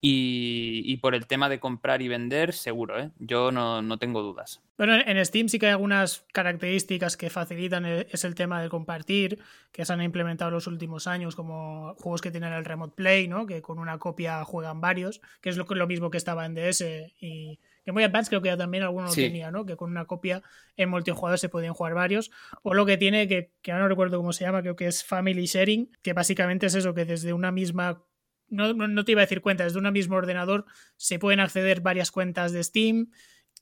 [0.00, 3.10] Y, por el tema de comprar y vender, seguro, ¿eh?
[3.18, 4.62] yo no, tengo dudas.
[4.78, 8.68] Bueno, en Steam sí que hay algunas características que facilitan, eh, es el tema de
[8.68, 9.40] compartir,
[9.72, 13.26] que se han implementado en los últimos años, como juegos que tienen el Remote Play,
[13.26, 13.46] ¿no?
[13.46, 16.84] que con una copia juegan varios, que es lo, lo mismo que estaba en DS
[17.20, 19.64] y Game Boy Advance creo que ya también alguno lo tenía, ¿no?
[19.64, 20.42] Que con una copia
[20.76, 22.32] en multijugador se podían jugar varios.
[22.62, 25.04] O lo que tiene, que, que ahora no recuerdo cómo se llama, creo que es
[25.04, 28.04] Family Sharing, que básicamente es eso, que desde una misma
[28.48, 32.10] no, no, te iba a decir cuenta, desde un mismo ordenador se pueden acceder varias
[32.10, 33.10] cuentas de Steam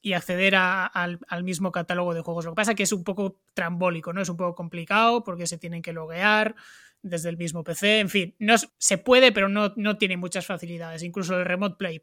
[0.02, 2.44] y acceder al, mismo catálogo de juegos.
[2.44, 4.20] Lo que pasa es que es un poco trambólico, ¿no?
[4.20, 6.54] Es un poco complicado porque se tienen que loguear
[7.00, 8.00] desde el mismo PC.
[8.00, 11.02] En fin, no, se puede, pero no, no tiene muchas facilidades.
[11.02, 12.02] Incluso el Remote Play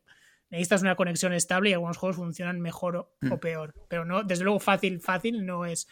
[0.51, 3.39] necesitas una conexión estable y algunos juegos funcionan mejor o, mm.
[3.39, 3.73] peor.
[3.87, 5.87] Pero no, desde luego fácil, fácil no es.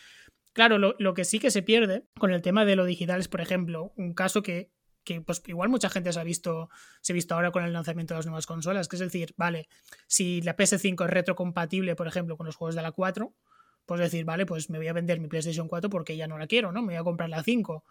[0.54, 3.40] Claro, lo, que sí que se pierde con el tema de lo digital es, por
[3.40, 4.72] ejemplo, un caso que,
[5.06, 6.70] que pues igual mucha gente se ha visto,
[7.02, 9.70] se ha visto ahora con el lanzamiento de las nuevas consolas, que es decir, vale,
[10.08, 13.34] si la PS5 es retrocompatible, por ejemplo, con los juegos de la 4,
[13.86, 16.48] pues decir, vale, pues me voy a vender mi PlayStation 4 porque ya no la
[16.48, 16.82] quiero, ¿no?
[16.82, 17.86] Me voy a comprar la 5.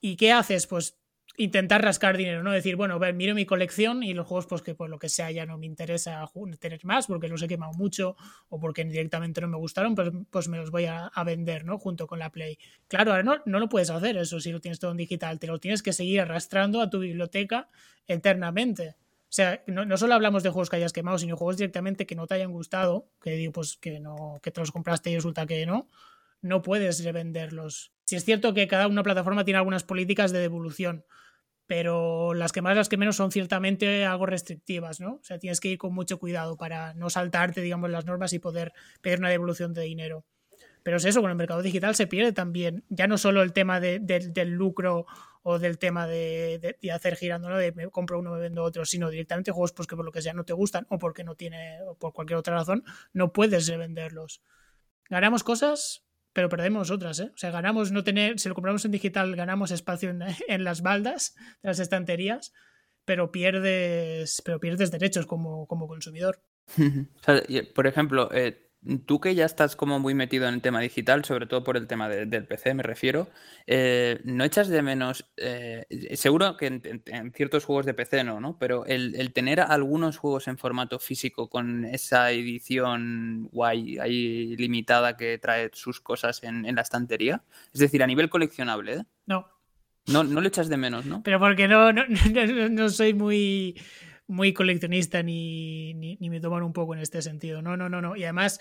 [0.00, 0.66] ¿Y qué haces?
[0.66, 0.98] Pues
[1.36, 2.52] intentar rascar dinero, ¿no?
[2.52, 5.30] Decir, bueno, ver, miro mi colección y los juegos, pues que por lo que sea
[5.30, 6.24] ya no me interesa
[6.58, 8.16] tener más porque los he quemado mucho
[8.48, 11.78] o porque directamente no me gustaron, pues, pues me los voy a, vender, ¿no?
[11.78, 12.58] Junto con la Play.
[12.88, 15.46] Claro, ahora no, no lo puedes hacer eso si lo tienes todo en digital, te
[15.46, 17.68] lo tienes que seguir arrastrando a tu biblioteca
[18.06, 18.96] eternamente.
[19.32, 22.14] O sea, no, no, solo hablamos de juegos que hayas quemado, sino juegos directamente que
[22.14, 25.46] no te hayan gustado, que digo, pues que no, que te los compraste y resulta
[25.46, 25.88] que no,
[26.42, 27.91] no puedes revenderlos.
[28.12, 31.06] Si es cierto que cada una plataforma tiene algunas políticas de devolución,
[31.66, 35.14] pero las que más, las que menos son ciertamente algo restrictivas, ¿no?
[35.14, 38.38] O sea, tienes que ir con mucho cuidado para no saltarte, digamos, las normas y
[38.38, 40.26] poder pedir una devolución de dinero.
[40.82, 43.80] Pero es eso, con el mercado digital se pierde también, ya no solo el tema
[43.80, 45.06] del lucro
[45.42, 47.56] o del tema de, hacer girando, ¿no?
[47.56, 50.34] de compro uno, me vendo otro, sino directamente juegos pues, que por lo que sea
[50.34, 54.42] no te gustan o porque no tiene, o por cualquier otra razón, no puedes revenderlos.
[55.08, 57.30] Ganamos cosas, pero perdemos otras, ¿eh?
[57.34, 60.20] O sea, ganamos no tener, si lo compramos en digital, ganamos espacio en,
[60.64, 62.52] las baldas de las estanterías,
[63.04, 66.42] pero pierdes, pero pierdes derechos como, como consumidor.
[67.74, 68.71] por ejemplo, eh,
[69.06, 71.86] tú que ya estás como muy metido en el tema digital, sobre todo por el
[71.86, 73.28] tema del PC, me refiero,
[73.66, 78.58] eh, ¿no echas de menos, eh, seguro que en, ciertos juegos de PC no, ¿no?
[78.58, 85.38] Pero el, tener algunos juegos en formato físico con esa edición guay ahí limitada que
[85.38, 87.42] trae sus cosas en, la estantería,
[87.72, 89.04] es decir, a nivel coleccionable, ¿eh?
[89.26, 89.46] No.
[90.06, 91.22] No, no lo echas de menos, ¿no?
[91.22, 92.02] Pero porque no, no,
[92.70, 93.76] no soy muy
[94.32, 97.62] muy coleccionista ni, ni, me toman un poco en este sentido.
[97.62, 98.16] No, no, no, no.
[98.16, 98.60] Y además,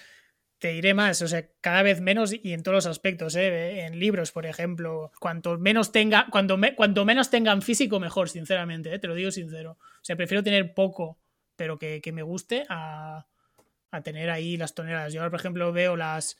[0.59, 3.85] te diré más, o sea, cada vez menos y en todos los aspectos, ¿eh?
[3.85, 8.99] en libros, por ejemplo, cuanto menos tenga, cuanto, cuanto menos tengan físico, mejor, sinceramente, ¿eh?
[8.99, 9.79] te lo digo sincero.
[9.81, 11.17] O sea, prefiero tener poco,
[11.55, 13.25] pero que, me guste, a,
[14.03, 15.13] tener ahí las toneladas.
[15.13, 16.37] Yo ahora, por ejemplo, veo las...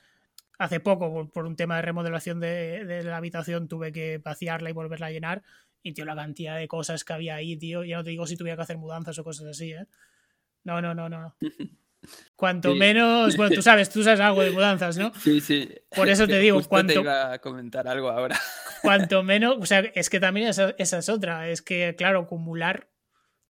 [0.60, 5.08] Hace poco, por, un tema de remodelación de, la habitación, tuve que vaciarla y volverla
[5.08, 5.42] a llenar.
[5.84, 7.84] Y, tío, la cantidad de cosas que había ahí, tío.
[7.84, 9.88] Ya no te digo si tuviera que hacer mudanzas o cosas así, ¿eh?
[10.64, 11.36] No, no, no, no.
[12.36, 15.14] Cuanto menos, bueno, tú sabes, tú sabes algo de mudanzas, ¿no?
[15.16, 15.70] Sí, sí.
[15.96, 16.94] Por eso te digo, cuanto.
[16.94, 18.40] Te iba a comentar algo ahora.
[18.82, 22.90] Cuanto menos, o sea, es que también esa, es otra, es que, claro, acumular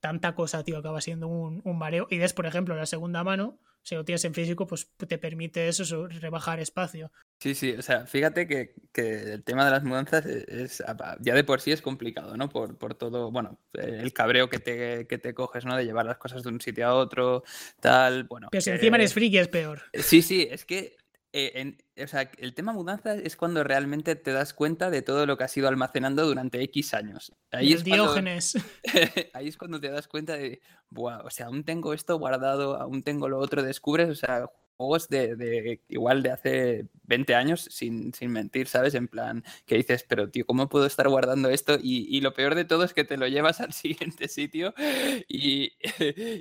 [0.00, 2.06] tanta cosa, tío, acaba siendo un, un mareo.
[2.10, 5.68] Y ves, por ejemplo, la segunda mano, si lo tienes en físico, pues te permite
[5.68, 7.10] eso, rebajar espacio.
[7.40, 10.82] Sí, sí, o sea, fíjate que, el tema de las mudanzas es,
[11.20, 12.48] ya de por sí es complicado, ¿no?
[12.48, 15.76] Por, todo, bueno, el cabreo que te, que te coges, ¿no?
[15.76, 17.44] De llevar las cosas de un sitio a otro,
[17.80, 18.48] tal, bueno.
[18.50, 19.82] Pero si encima eres friki es peor.
[19.94, 20.96] Sí, sí, es que
[21.32, 25.36] eh, o sea, el tema mudanzas es cuando realmente te das cuenta de todo lo
[25.36, 27.32] que has ido almacenando durante X años.
[27.50, 28.56] Ahí es Diógenes.
[29.34, 33.02] ahí es cuando te das cuenta de, Buah, o sea, aún tengo esto guardado, aún
[33.02, 38.68] tengo lo otro, descubres, o sea, juegos de, igual de hace 20 años, sin, mentir,
[38.68, 38.94] ¿sabes?
[38.94, 41.78] En plan, que dices, pero tío, ¿cómo puedo estar guardando esto?
[41.82, 44.72] Y, lo peor de todo es que te lo llevas al siguiente sitio
[45.28, 45.72] y,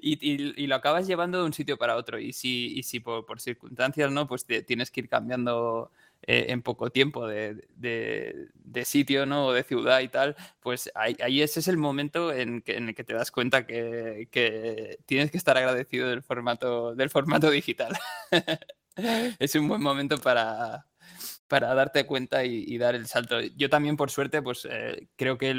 [0.01, 2.19] y, lo acabas llevando de un sitio para otro.
[2.19, 4.27] Y si, y si por, por circunstancias, ¿no?
[4.27, 5.91] Pues tienes que ir cambiando
[6.23, 7.63] eh, en poco tiempo de,
[8.83, 9.47] sitio ¿no?
[9.47, 12.95] o de ciudad y tal, pues ahí, ese es el momento en, que, en el
[12.95, 14.27] que te das cuenta que,
[15.05, 17.97] tienes que estar agradecido del formato, del formato digital.
[19.39, 20.85] es un buen momento para,
[21.47, 23.39] para darte cuenta y, dar el salto.
[23.41, 25.51] Yo también, por suerte, pues eh, creo que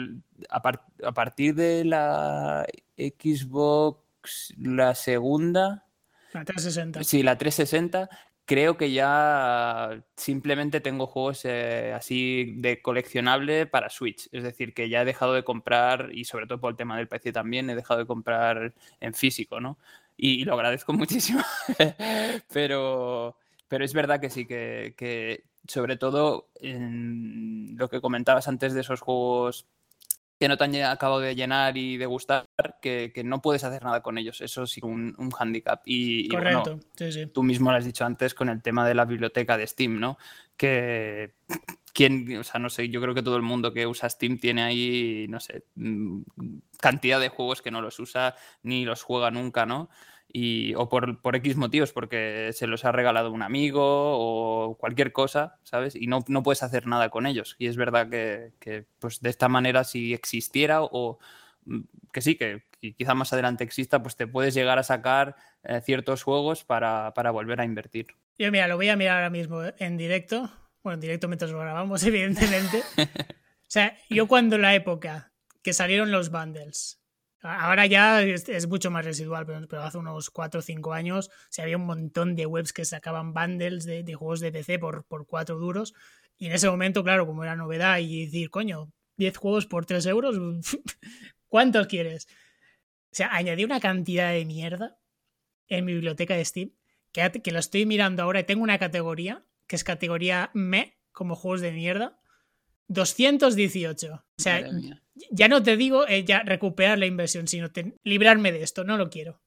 [0.51, 0.63] a,
[1.05, 2.67] a, partir de la
[2.97, 5.87] Xbox, la segunda...
[6.35, 7.05] La 360.
[7.05, 8.11] Sí, la 360,
[8.49, 14.27] creo que ya simplemente tengo juegos eh, así de coleccionable para Switch.
[14.33, 17.09] Es decir, que ya he dejado de comprar, y sobre todo por el tema del
[17.09, 19.79] PC también, he dejado de comprar en físico, ¿no?
[20.17, 21.43] Y, lo agradezco muchísimo.
[22.51, 23.37] pero,
[23.69, 28.81] pero es verdad que sí, que, que sobre todo en lo que comentabas antes de
[28.81, 29.67] esos juegos
[30.39, 32.47] que no te han acabado de llenar y de gustar,
[32.81, 34.41] que, no puedes hacer nada con ellos.
[34.41, 35.83] Eso sí, un, un hándicap.
[35.85, 37.27] Y, Correcto, sí, sí.
[37.27, 40.17] Tú mismo lo has dicho antes con el tema de la biblioteca de Steam, ¿no?
[40.57, 41.35] Que
[41.93, 44.63] quién, o sea, no sé, yo creo que todo el mundo que usa Steam tiene
[44.63, 46.21] ahí, no sé, mm,
[46.81, 49.91] cantidad de juegos que no los usa ni los juega nunca, ¿no?
[50.31, 55.13] Y, o por, por, X motivos, porque se los ha regalado un amigo o cualquier
[55.13, 55.95] cosa, ¿sabes?
[55.95, 57.57] Y no, no puedes hacer nada con ellos.
[57.59, 61.19] Y es verdad que, que pues de esta manera, si existiera o
[61.65, 61.81] mm,
[62.13, 62.63] que sí, que,
[62.97, 67.31] quizá más adelante exista, pues te puedes llegar a sacar eh, ciertos juegos para, para,
[67.31, 68.09] volver a invertir.
[68.39, 70.51] Yo, mira, lo voy a mirar ahora mismo en directo.
[70.83, 72.83] Bueno, en directo mientras lo grabamos, evidentemente.
[72.99, 77.03] o sea, yo cuando en la época que salieron los bundles
[77.41, 81.77] Ahora ya es, mucho más residual, pero, hace unos 4 o 5 años se había
[81.77, 85.95] un montón de webs que sacaban bundles de, juegos de PC por, por 4 duros.
[86.37, 90.07] Y en ese momento, claro, como era novedad y decir, coño, 10 juegos por 3
[90.07, 90.37] euros,
[91.49, 92.27] ¿cuántos quieres?
[93.11, 94.99] O sea, añadí una cantidad de mierda
[95.69, 96.73] en mi biblioteca de Steam
[97.13, 101.37] que, que lo estoy mirando ahora y tengo una categoría que es categoría me, como
[101.37, 102.19] juegos de mierda.
[102.89, 104.15] 218.
[104.15, 104.67] O sea,
[105.31, 107.71] ya no te digo eh, ya recuperar la inversión, sino
[108.05, 109.41] librarme de esto, no lo quiero.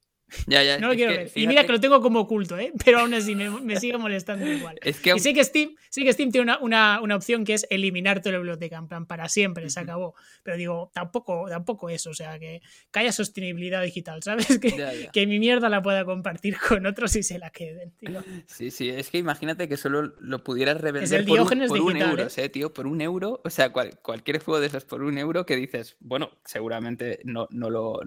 [0.47, 1.31] Ya, ya, no lo quiero ver.
[1.35, 2.71] Y mira que lo tengo como oculto, ¿eh?
[2.85, 4.79] pero aún así me, sigue molestando igual.
[4.83, 8.37] Y sí que Steam, que Steam tiene una, una, opción que es eliminar toda la
[8.39, 10.15] biblioteca, en plan, para siempre, se acabó.
[10.43, 12.61] Pero digo, tampoco, tampoco eso, o sea, que,
[12.93, 14.47] haya sostenibilidad digital, ¿sabes?
[14.61, 18.23] Que, que mi mierda la pueda compartir con otros y se la queden, tío.
[18.45, 22.27] Sí, sí, es que imagínate que solo lo pudieras revender por, un, por un, euro,
[22.35, 22.49] ¿eh?
[22.49, 22.73] tío?
[22.73, 26.31] Por un euro, o sea, cualquier juego de esos por un euro que dices, bueno,
[26.45, 28.01] seguramente no, no, lo,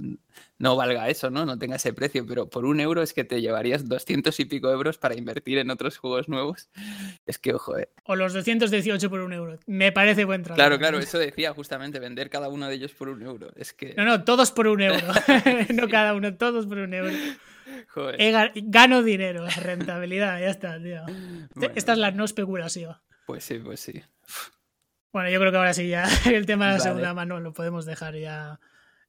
[0.58, 1.44] no valga eso, ¿no?
[1.44, 4.70] No tenga ese precio pero por un euro es que te llevarías 200 y pico
[4.70, 6.68] euros para invertir en otros juegos nuevos.
[7.26, 7.88] Es que, ojo, eh.
[8.04, 9.58] O los 218 por un euro.
[9.66, 10.58] Me parece buen trabajo.
[10.58, 13.50] Claro, claro, eso decía justamente, vender cada uno de ellos por un euro.
[13.56, 13.94] Es que...
[13.96, 15.06] No, no, todos por un euro.
[15.74, 17.14] no cada uno, todos por un euro.
[17.88, 18.52] Joder.
[18.54, 21.02] gano dinero, rentabilidad, ya está, tío.
[21.74, 22.96] Esta es la no especulación.
[23.26, 24.02] Pues sí, pues sí.
[25.12, 27.86] Bueno, yo creo que ahora sí ya el tema de la segunda mano lo podemos
[27.86, 28.60] dejar ya,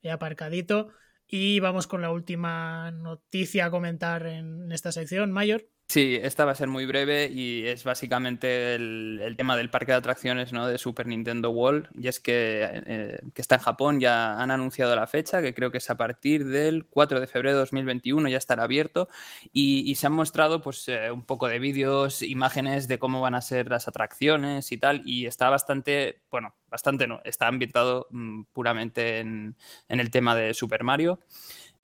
[0.02, 0.92] ya aparcadito.
[1.28, 5.68] Y vamos con la última noticia a comentar en esta sección, Mayor.
[5.88, 10.00] Sí, esta va a ser muy breve y es básicamente el, tema del parque de
[10.00, 10.68] atracciones ¿no?
[10.68, 11.90] de Super Nintendo World.
[11.94, 15.72] Y es que, eh, que, está en Japón, ya han anunciado la fecha, que creo
[15.72, 19.10] que es a partir del 4 de febrero de 2021, ya estará abierto.
[19.54, 23.42] Y, se han mostrado pues, eh, un poco de vídeos, imágenes de cómo van a
[23.42, 25.04] ser las atracciones y tal.
[25.06, 29.56] Y está bastante, bueno, bastante no, está ambientado mm, puramente en,
[29.88, 31.20] en el tema de Super Mario.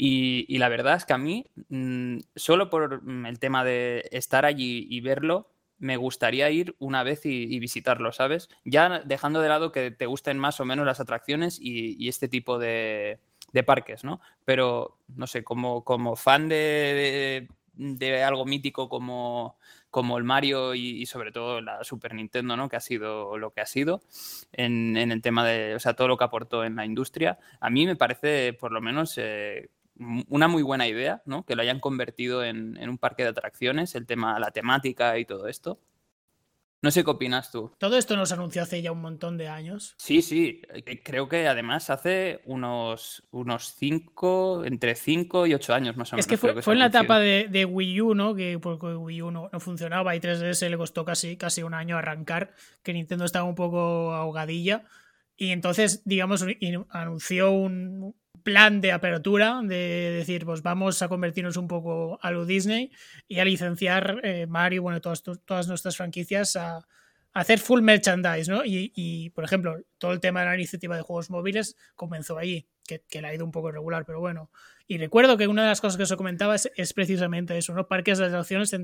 [0.03, 4.45] Y, la verdad es que a mí, mm, solo por mm, el tema de estar
[4.45, 8.49] allí y verlo, me gustaría ir una vez y, visitarlo, ¿sabes?
[8.65, 12.57] Ya dejando de lado que te gusten más o menos las atracciones y, este tipo
[12.57, 13.19] de,
[13.63, 14.21] parques, ¿no?
[14.43, 17.47] Pero, no sé, como, como fan de,
[18.25, 19.55] algo mítico como,
[19.91, 22.69] como el Mario y, sobre todo la Super Nintendo, ¿no?
[22.69, 24.01] Que ha sido lo que ha sido
[24.51, 27.85] en, el tema de, o sea, todo lo que aportó en la industria, a mí
[27.85, 29.69] me parece, por lo menos, eh,
[30.27, 31.45] una muy buena idea, ¿no?
[31.45, 35.47] Que lo hayan convertido en, un parque de atracciones, el tema, la temática y todo
[35.47, 35.79] esto.
[36.83, 37.71] No sé qué opinas tú.
[37.77, 39.93] Todo esto nos anunció hace ya un montón de años.
[39.99, 40.63] Sí, sí.
[40.73, 46.15] Eh, creo que además hace unos, unos cinco, entre 5 y 8 años más o
[46.15, 46.25] menos.
[46.25, 48.33] Es que fue, fue en la etapa de, Wii U, ¿no?
[48.33, 52.51] Que porque Wii U no, funcionaba y 3DS le costó casi, casi un año arrancar,
[52.81, 54.83] que Nintendo estaba un poco ahogadilla.
[55.37, 56.43] Y entonces, digamos,
[56.89, 62.45] anunció un, plan de apertura, de decir, pues vamos a convertirnos un poco a lo
[62.45, 62.91] Disney
[63.27, 66.85] y a licenciar eh, Mario, bueno, todas, todas nuestras franquicias a,
[67.33, 68.61] hacer full merchandise, ¿no?
[68.65, 73.03] Y, por ejemplo, todo el tema de la iniciativa de juegos móviles comenzó ahí, que,
[73.09, 74.51] que le ha ido un poco irregular, pero bueno.
[74.87, 77.87] Y recuerdo que una de las cosas que se comentaba es, precisamente eso, ¿no?
[77.87, 78.75] Parques de atracciones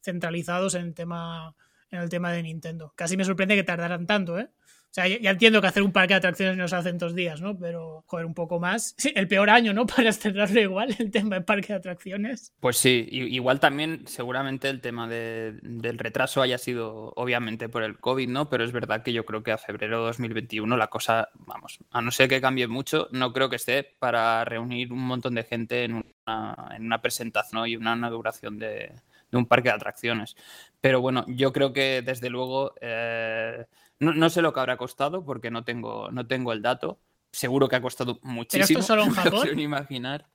[0.00, 1.54] centralizados en el, tema,
[1.90, 2.92] en el tema de Nintendo.
[2.96, 4.48] Casi me sorprende que tardaran tanto, ¿eh?
[4.96, 7.42] Sea, ya, entiendo que hacer un parque de atracciones no se hace en dos días,
[7.42, 7.58] ¿no?
[7.58, 8.94] Pero, joder, un poco más.
[9.14, 9.86] El peor año, ¿no?
[9.96, 12.54] Para estrenarlo igual, el tema de parque de atracciones.
[12.60, 18.28] Pues sí, igual también seguramente el tema del retraso haya sido obviamente por el COVID,
[18.28, 18.48] ¿no?
[18.48, 22.00] Pero es verdad que yo creo que a febrero de 2021 la cosa, vamos, a
[22.00, 25.84] no ser que cambie mucho, no creo que esté para reunir un montón de gente
[25.84, 28.92] en una, en una presentación y una inauguración de,
[29.30, 30.36] de un parque de atracciones.
[30.80, 32.74] Pero bueno, yo creo que desde luego...
[32.80, 33.66] Eh,
[33.98, 37.00] no, sé lo que habrá costado porque no tengo, no tengo el dato.
[37.32, 38.66] Seguro que ha costado muchísimo.
[38.66, 39.58] ¿Pero esto solo en Japón?
[39.58, 40.26] imaginar.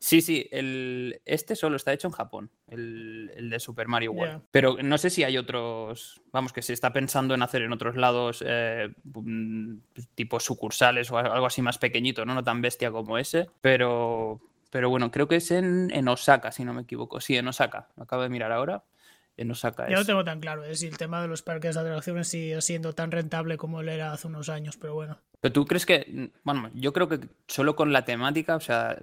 [0.00, 4.42] Sí, sí, el, este solo está hecho en Japón, el, de Super Mario World.
[4.52, 7.96] Pero no sé si hay otros, vamos, que se está pensando en hacer en otros
[7.96, 9.78] lados, eh, mm,
[10.14, 12.34] tipo sucursales o algo así más pequeñito, ¿no?
[12.34, 13.50] No tan bestia como ese.
[13.60, 14.40] Pero,
[14.70, 17.20] pero bueno, creo que es en, en Osaka, si no me equivoco.
[17.20, 17.88] Sí, en Osaka.
[17.96, 18.84] Lo acabo de mirar ahora
[19.38, 19.88] en Osaka.
[19.88, 20.74] Yo no tengo tan claro ¿eh?
[20.74, 24.12] si el tema de los parques de atracciones sigue siendo tan rentable como él era
[24.12, 25.18] hace unos años, pero bueno.
[25.40, 28.98] Pero tú crees que, bueno, yo creo que solo con la temática, o sea,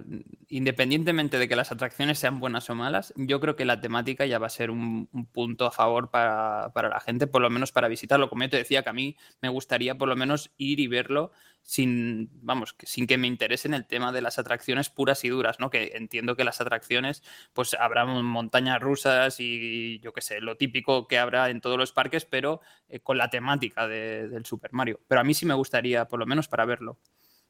[0.48, 4.38] independientemente de que las atracciones sean buenas o malas, yo creo que la temática ya
[4.38, 7.88] va a ser un, punto a favor para, para, la gente, por lo menos para
[7.88, 8.28] visitarlo.
[8.28, 11.32] Como yo te decía, que a mí me gustaría por lo menos ir y verlo
[11.66, 15.68] sin, vamos, sin que me interesen el tema de las atracciones puras y duras, ¿no?
[15.68, 21.08] Que entiendo que las atracciones, pues habrá montañas rusas y yo qué sé, lo típico
[21.08, 25.00] que habrá en todos los parques, pero eh, con la temática del Super Mario.
[25.08, 26.98] Pero a mí sí me gustaría, por lo menos para verlo.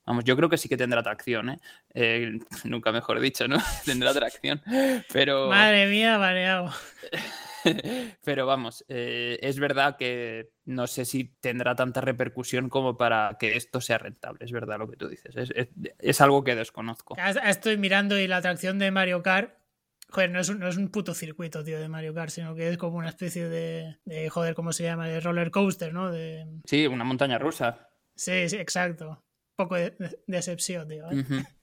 [0.07, 1.59] Vamos, yo creo que sí que tendrá atracción, ¿eh?
[1.93, 3.59] eh nunca mejor dicho, ¿no?
[3.85, 4.63] tendrá atracción,
[5.13, 5.49] pero...
[5.51, 6.73] Madre mía, mareado.
[8.25, 13.57] Pero vamos, eh, es verdad que no sé si tendrá tanta repercusión como para que
[13.57, 14.45] esto sea rentable.
[14.45, 15.35] Es verdad lo que tú dices.
[15.99, 17.17] Es, algo que desconozco.
[17.45, 19.53] Estoy mirando y la atracción de Mario Kart.
[20.11, 22.69] Joder, no es, un, no es un puto circuito, tío, de Mario Kart, sino que
[22.69, 23.99] es como una especie de,
[24.31, 25.09] joder, ¿cómo se llama?
[25.09, 26.13] De roller coaster, ¿no?
[26.13, 26.47] De...
[26.65, 27.89] Sí, una montaña rusa.
[28.15, 29.26] Sí, sí, exacto.
[29.57, 29.95] Poco de,
[30.27, 31.11] decepción, tío.
[31.11, 31.25] ¿eh?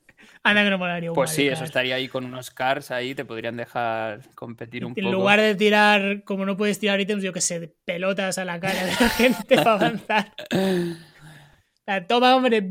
[0.44, 3.58] Anda que no molaría Pues sí, eso estaría ahí con unos cars ahí, te podrían
[3.58, 5.06] dejar competir un poco.
[5.06, 8.60] En lugar de tirar, como no puedes tirar ítems, yo que sé, pelotas a la
[8.60, 10.34] cara de la gente para avanzar.
[12.08, 12.62] toma, hombre,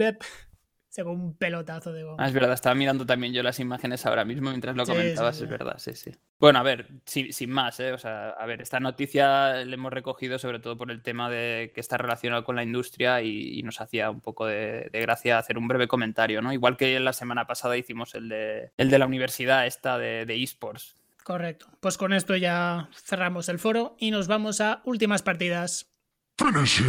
[0.92, 2.22] según un pelotazo de goma.
[2.22, 5.48] Ah, es verdad, estaba mirando también yo las imágenes ahora mismo mientras lo comentabas, es
[5.48, 6.12] verdad, sí, sí.
[6.38, 7.92] Bueno, a ver, sin, más, ¿eh?
[7.92, 11.72] O sea, a ver, esta noticia la hemos recogido sobre todo por el tema de
[11.74, 15.66] que está relacionado con la industria y, nos hacía un poco de, gracia hacer un
[15.66, 16.52] breve comentario, ¿no?
[16.52, 20.42] Igual que la semana pasada hicimos el de, el de la universidad esta de, de
[20.42, 20.94] esports.
[21.24, 21.68] Correcto.
[21.80, 25.90] Pues con esto ya cerramos el foro y nos vamos a últimas partidas.
[26.36, 26.82] Finish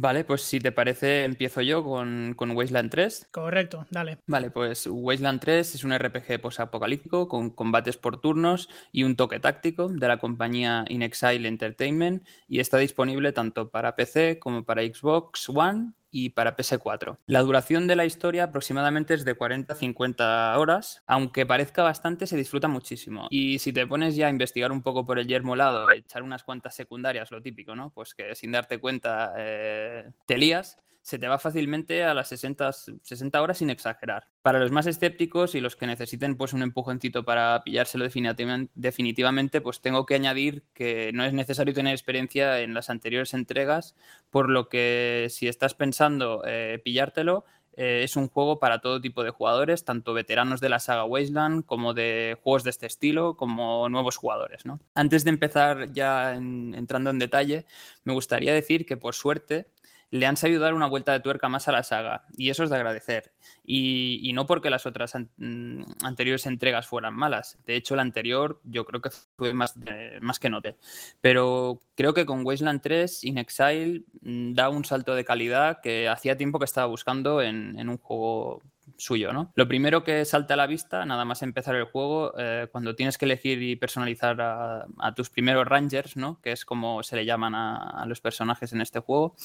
[0.00, 3.30] Vale, pues si te parece, empiezo yo con, con Wasteland 3.
[3.32, 4.18] Correcto, dale.
[4.28, 9.40] Vale, pues Wasteland 3 es un RPG posapocalíptico con combates por turnos y un toque
[9.40, 14.82] táctico de la compañía In Exile Entertainment y está disponible tanto para PC como para
[14.82, 17.18] Xbox One y para PS4.
[17.26, 22.68] La duración de la historia aproximadamente es de 40-50 horas, aunque parezca bastante, se disfruta
[22.68, 23.26] muchísimo.
[23.30, 26.44] Y si te pones ya a investigar un poco por el yermo lado, echar unas
[26.44, 27.90] cuantas secundarias, lo típico, ¿no?
[27.90, 30.78] Pues que sin darte cuenta eh, te lías,
[31.08, 34.28] se te va fácilmente a las 60, 60 horas sin exagerar.
[34.42, 39.80] Para los más escépticos y los que necesiten pues un empujoncito para pillárselo definitivamente, pues
[39.80, 43.94] tengo que añadir que no es necesario tener experiencia en las anteriores entregas,
[44.28, 49.24] por lo que si estás pensando eh, pillártelo, eh, es un juego para todo tipo
[49.24, 53.88] de jugadores, tanto veteranos de la saga Wasteland como de juegos de este estilo, como
[53.88, 54.64] nuevos jugadores.
[54.94, 57.64] Antes de empezar ya entrando en detalle,
[58.04, 59.68] me gustaría decir que por suerte
[60.10, 62.70] le han sabido dar una vuelta de tuerca más a la saga y eso es
[62.70, 63.32] de agradecer.
[63.64, 67.58] Y, no porque las otras mm, anteriores entregas fueran malas.
[67.66, 69.74] De hecho, la anterior yo creo que fue más,
[70.20, 70.76] más que note.
[71.20, 76.08] Pero creo que con Wasteland 3, In Exile mm, da un salto de calidad que
[76.08, 78.62] hacía tiempo que estaba buscando en, en un juego
[78.98, 79.52] suyo, ¿no?
[79.54, 83.16] Lo primero que salta a la vista, nada más empezar el juego, eh, cuando tienes
[83.16, 86.40] que elegir y personalizar a, tus primeros Rangers, ¿no?
[86.42, 89.36] Que es como se le llaman a, los personajes en este juego,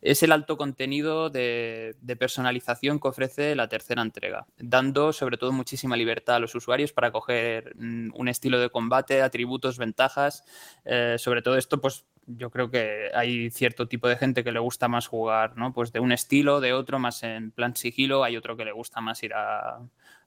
[0.00, 5.96] es el alto contenido de, personalización que ofrece la tercera entrega, dando sobre todo muchísima
[5.96, 10.44] libertad a los usuarios para coger mm, un estilo de combate, atributos, ventajas,
[10.84, 12.04] eh, sobre todo esto, pues
[12.36, 15.72] yo creo que hay cierto tipo de gente que le gusta más jugar, ¿no?
[15.72, 19.00] Pues de un estilo, de otro, más en plan sigilo, hay otro que le gusta
[19.00, 19.80] más ir a,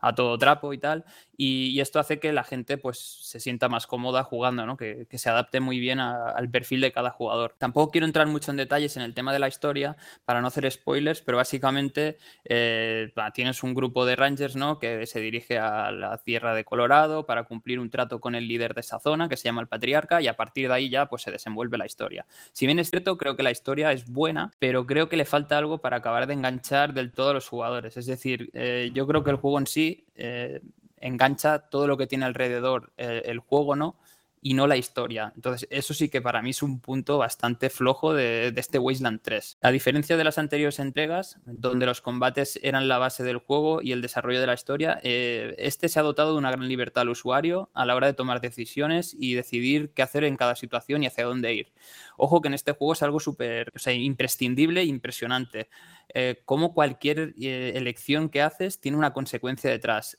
[0.03, 1.05] a todo trapo y tal.
[1.35, 4.77] Y, esto hace que la gente pues se sienta más cómoda jugando, ¿no?
[4.77, 7.55] que, se adapte muy bien al perfil de cada jugador.
[7.57, 10.69] Tampoco quiero entrar mucho en detalles en el tema de la historia para no hacer
[10.69, 14.77] spoilers, pero básicamente eh, tienes un grupo de rangers ¿no?
[14.79, 18.73] que se dirige a la tierra de Colorado para cumplir un trato con el líder
[18.73, 21.23] de esa zona que se llama el patriarca y a partir de ahí ya pues
[21.23, 22.25] se desenvuelve la historia.
[22.51, 25.57] Si bien es cierto, creo que la historia es buena, pero creo que le falta
[25.57, 27.97] algo para acabar de enganchar del todo a los jugadores.
[27.97, 30.61] Es decir, eh, yo creo que el juego en sí eh,
[30.97, 33.97] engancha todo lo que tiene alrededor eh, el juego, ¿no?
[34.43, 35.31] y no la historia.
[35.35, 39.57] Entonces, eso sí que para mí es un punto bastante flojo de, este Wasteland 3.
[39.61, 43.93] A diferencia de las anteriores entregas, donde los combates eran la base del juego y
[43.93, 47.09] el desarrollo de la historia, eh, este se ha dotado de una gran libertad al
[47.09, 51.07] usuario a la hora de tomar decisiones y decidir qué hacer en cada situación y
[51.07, 51.71] hacia dónde ir.
[52.17, 55.69] Ojo que en este juego es algo súper, imprescindible e impresionante.
[56.09, 60.17] Eh, como cualquier eh, elección que haces tiene una consecuencia detrás.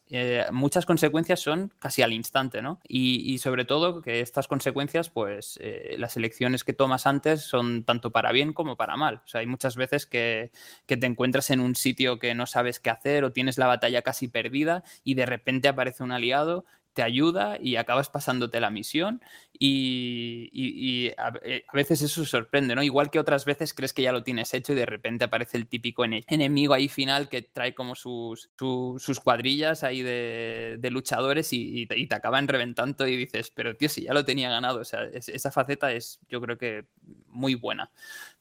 [0.53, 2.80] muchas consecuencias son casi al instante, ¿no?
[2.89, 8.11] Y, sobre todo que estas consecuencias, pues eh, las elecciones que tomas antes son tanto
[8.11, 9.22] para bien como para mal.
[9.24, 10.51] O sea, hay muchas veces que,
[10.87, 14.28] te encuentras en un sitio que no sabes qué hacer o tienes la batalla casi
[14.28, 16.64] perdida y de repente aparece un aliado
[16.95, 19.20] te ayuda y acabas pasándote la misión
[19.59, 21.32] y, eh, a,
[21.72, 22.82] veces eso sorprende, ¿no?
[22.82, 25.66] Igual que otras veces crees que ya lo tienes hecho y de repente aparece el
[25.66, 32.14] típico enemigo ahí final que trae como sus, sus, cuadrillas ahí de, luchadores y, te,
[32.14, 35.92] acaban reventando y dices, pero tío, si ya lo tenía ganado, o sea, esa faceta
[35.92, 36.86] es yo creo que
[37.26, 37.90] muy buena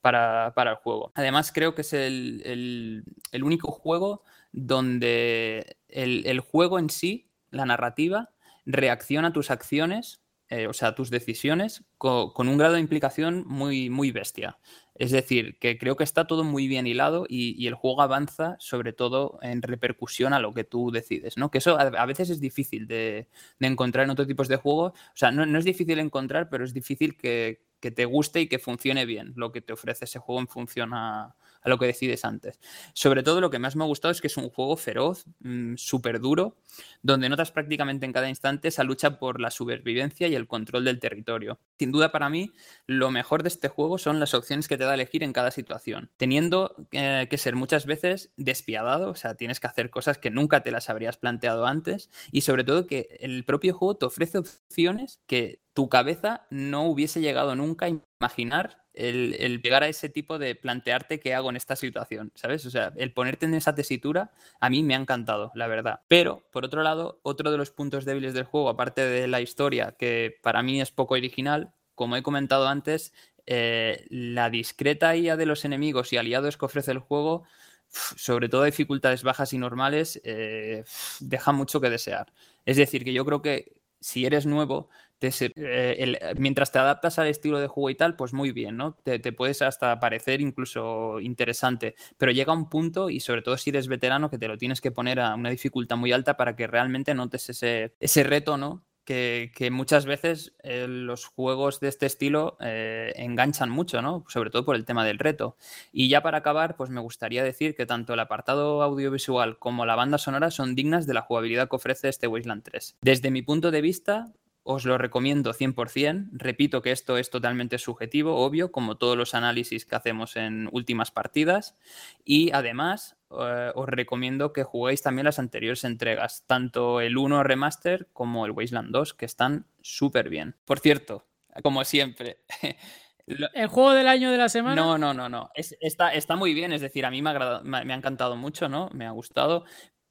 [0.02, 1.12] para, el juego.
[1.16, 3.04] Además creo que es el,
[3.42, 8.33] único juego donde el, el juego en sí, la narrativa,
[8.66, 13.44] reacciona a tus acciones, eh, o sea, a tus decisiones, con, un grado de implicación
[13.48, 14.60] muy, muy bestia.
[14.96, 18.94] Es decir, que creo que está todo muy bien hilado y, el juego avanza sobre
[18.94, 21.50] todo en repercusión a lo que tú decides, ¿no?
[21.50, 23.28] Que eso a, veces es difícil de,
[23.60, 24.92] encontrar en otros tipos de juegos.
[24.92, 28.48] O sea, no, no es difícil encontrar, pero es difícil que, que, te guste y
[28.48, 31.86] que funcione bien lo que te ofrece ese juego en función a, a lo que
[31.86, 32.60] decides antes.
[32.94, 35.76] Sobre todo lo que más me ha gustado es que es un juego feroz, mm,
[35.76, 36.58] súper duro,
[37.02, 41.00] donde notas prácticamente en cada instante esa lucha por la supervivencia y el control del
[41.00, 41.60] territorio.
[41.80, 42.52] Sin duda para mí,
[42.86, 46.12] lo mejor de este juego son las opciones que te da elegir en cada situación,
[46.18, 50.64] teniendo eh, que ser muchas veces despiadado, o sea, tienes que hacer cosas que nunca
[50.64, 55.22] te las habrías planteado antes y sobre todo que el propio juego te ofrece opciones
[55.28, 60.56] que tu cabeza no hubiese llegado nunca a imaginar el, llegar a ese tipo de
[60.56, 62.66] plantearte qué hago en esta situación, ¿sabes?
[62.66, 66.02] O sea, el ponerte en esa tesitura a mí me ha encantado, la verdad.
[66.08, 69.96] Pero, por otro lado, otro de los puntos débiles del juego, aparte de la historia,
[69.98, 73.14] que para mí es poco original, como he comentado antes,
[73.46, 77.44] eh, la discreta IA de los enemigos y aliados que ofrece el juego,
[77.90, 80.84] sobre todo dificultades bajas y normales, eh,
[81.20, 82.32] deja mucho que desear.
[82.66, 84.90] Es decir, que yo creo que si eres nuevo,
[85.30, 88.96] eh, mientras te adaptas al estilo de juego y tal, pues muy bien, ¿no?
[89.04, 93.88] Te, puedes hasta parecer incluso interesante, pero llega un punto, y sobre todo si eres
[93.88, 97.14] veterano, que te lo tienes que poner a una dificultad muy alta para que realmente
[97.14, 98.84] notes ese, ese reto, ¿no?
[99.06, 104.26] que, muchas veces eh, los juegos de este estilo eh, enganchan mucho, ¿no?
[104.28, 105.58] Sobre todo por el tema del reto.
[105.92, 109.96] Y ya para acabar, pues me gustaría decir que tanto el apartado audiovisual como la
[109.96, 112.98] banda sonora son dignas de la jugabilidad que ofrece este Wasteland 3.
[113.02, 114.32] Desde mi punto de vista,
[114.64, 116.30] os lo recomiendo 100%.
[116.32, 121.12] Repito que esto es totalmente subjetivo, obvio, como todos los análisis que hacemos en últimas
[121.12, 121.78] partidas.
[122.24, 128.08] Y además, eh, os recomiendo que juguéis también las anteriores entregas, tanto el 1 Remaster
[128.14, 130.56] como el Wasteland 2, que están súper bien.
[130.66, 131.28] Por cierto,
[131.62, 132.40] como siempre.
[133.26, 134.76] ¿El juego del año de la semana?
[134.76, 135.50] No, no, no, no.
[135.56, 138.90] está, está, muy bien, es decir, a mí me ha, me, ha encantado mucho, ¿no?
[138.94, 139.64] Me ha gustado.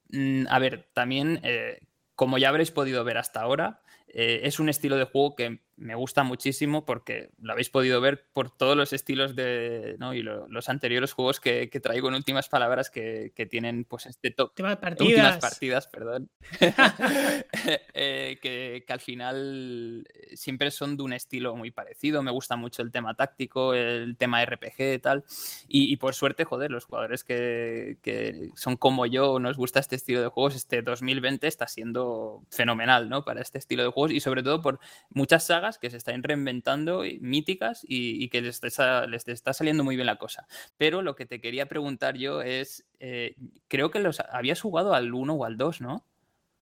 [0.09, 1.81] Mm, a ver, también, eh,
[2.15, 3.83] como ya habréis podido ver hasta ahora,
[4.13, 8.25] eh, es un estilo de juego que me gusta muchísimo porque lo habéis podido ver
[8.33, 10.15] por todos los estilos de ¿no?
[10.15, 15.01] y los anteriores juegos que, traigo en últimas palabras que, tienen pues este top partidas,
[15.01, 16.31] últimas partidas perdón
[17.95, 22.83] eh, que, al final eh, siempre son de un estilo muy parecido me gusta mucho
[22.83, 25.25] el tema táctico el tema RPG y tal
[25.67, 30.21] y, por suerte joder los jugadores que, que, son como yo nos gusta este estilo
[30.21, 33.25] de juegos este 2020 está siendo fenomenal ¿no?
[33.25, 34.79] para este estilo de juegos y sobre todo por
[35.11, 39.97] muchas sagas que se están reinventando, míticas y, que les está, les está, saliendo muy
[39.97, 40.47] bien la cosa.
[40.77, 43.37] Pero lo que te quería preguntar yo es, eh,
[43.69, 46.07] creo que los habías jugado al 1 o al 2, ¿no?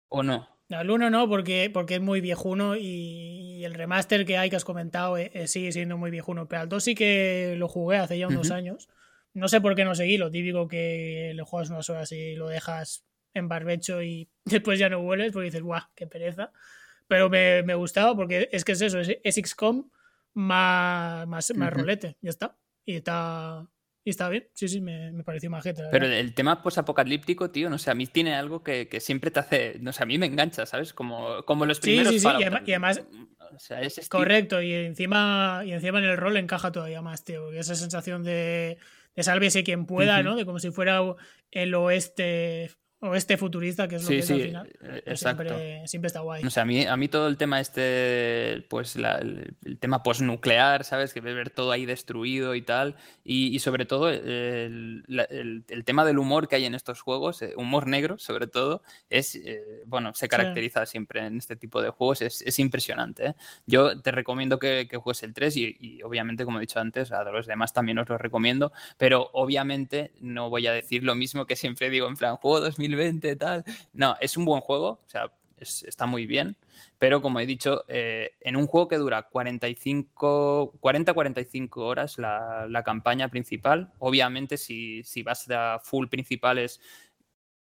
[0.09, 0.47] ¿O no?
[0.69, 4.65] Al 1 no, porque, porque es muy viejuno y, el remaster que hay que has
[4.65, 6.47] comentado eh, eh, sigue siendo muy viejuno.
[6.47, 8.89] Pero al 2 sí que lo jugué hace ya unos años.
[9.33, 12.47] No sé por qué no seguí, lo típico que le juegas unas horas y lo
[12.47, 16.51] dejas en barbecho y después ya no vuelves porque dices, guau, qué pereza.
[17.07, 19.89] Pero me, me gustaba porque es que es eso, es, XCOM
[20.33, 22.57] más, más, más rolete, ya está.
[22.85, 23.65] Y está,
[24.03, 25.89] y está bien, sí, sí, me, me pareció majeta.
[25.91, 29.39] Pero el tema posapocalíptico, tío, no sé, a mí tiene algo que, que, siempre te
[29.39, 30.93] hace, no sé, a mí me engancha, ¿sabes?
[30.93, 33.01] Como, como los primeros Sí, sí, sí, y además,
[33.55, 37.51] o sea, es correcto, y encima, y encima en el rol encaja todavía más, tío,
[37.53, 38.77] esa sensación de,
[39.15, 40.35] de sálvese quien pueda, ¿no?
[40.35, 41.01] De como si fuera
[41.51, 42.71] el oeste
[43.03, 44.67] o este futurista, que es lo que es al final.
[44.81, 45.55] Eh, exacto.
[45.85, 46.45] Siempre, está guay.
[46.45, 51.13] O sea, a mí, a mí todo el tema este, pues el, tema postnuclear, ¿sabes?
[51.13, 52.95] Que ver todo ahí destruido y tal.
[53.25, 55.03] Y, sobre todo el,
[55.85, 59.83] tema del humor que hay en estos juegos, eh, humor negro sobre todo, es, eh,
[59.85, 63.35] bueno, se caracteriza siempre en este tipo de juegos, es, impresionante.
[63.65, 67.11] Yo te recomiendo que, que juegues el 3 y, y, obviamente, como he dicho antes,
[67.11, 71.45] a los demás también os lo recomiendo, pero obviamente no voy a decir lo mismo
[71.45, 72.92] que siempre digo en plan, juego 2000
[73.37, 73.63] tal.
[73.93, 76.57] No, es un buen juego, o sea, está muy bien,
[76.99, 83.29] pero como he dicho, eh, en un juego que dura 45, 40-45 horas la, campaña
[83.29, 86.81] principal, obviamente si, si vas a full principales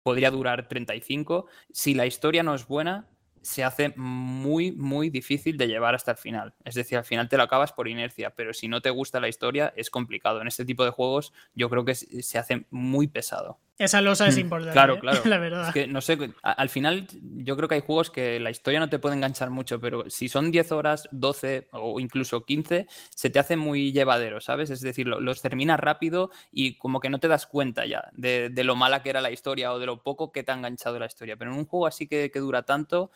[0.03, 1.47] podría durar 35.
[1.71, 3.07] Si la historia no es buena,
[3.41, 6.53] se hace muy, muy difícil de llevar hasta el final.
[6.65, 9.29] Es decir, al final te lo acabas por inercia, pero si no te gusta la
[9.29, 10.41] historia es complicado.
[10.41, 13.59] En este tipo de juegos yo creo que se hace muy pesado.
[13.79, 14.73] Esa losa es mm, importante.
[14.73, 14.99] Claro, ¿eh?
[15.01, 15.21] claro.
[15.23, 15.67] la verdad.
[15.69, 18.89] Es que no sé, al final yo creo que hay juegos que la historia no
[18.89, 23.39] te puede enganchar mucho, pero si son 10 horas, 12 o incluso 15, se te
[23.39, 24.69] hace muy llevadero, ¿sabes?
[24.69, 28.75] Es decir, los terminas rápido y como que no te das cuenta ya de, lo
[28.75, 31.37] mala que era la historia o de lo poco que te ha enganchado la historia.
[31.37, 33.11] Pero en un juego así que, que dura tanto,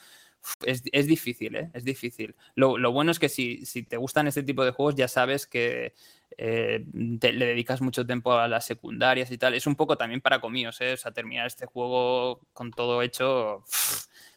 [0.65, 1.71] es, es, difícil, ¿eh?
[1.73, 2.35] Es difícil.
[2.55, 5.47] Lo, lo, bueno es que si, si, te gustan este tipo de juegos, ya sabes
[5.47, 5.93] que
[6.37, 9.53] eh, le dedicas mucho tiempo a las secundarias y tal.
[9.53, 10.93] Es un poco también para comíos, ¿eh?
[10.93, 13.63] O sea, terminar este juego con todo hecho,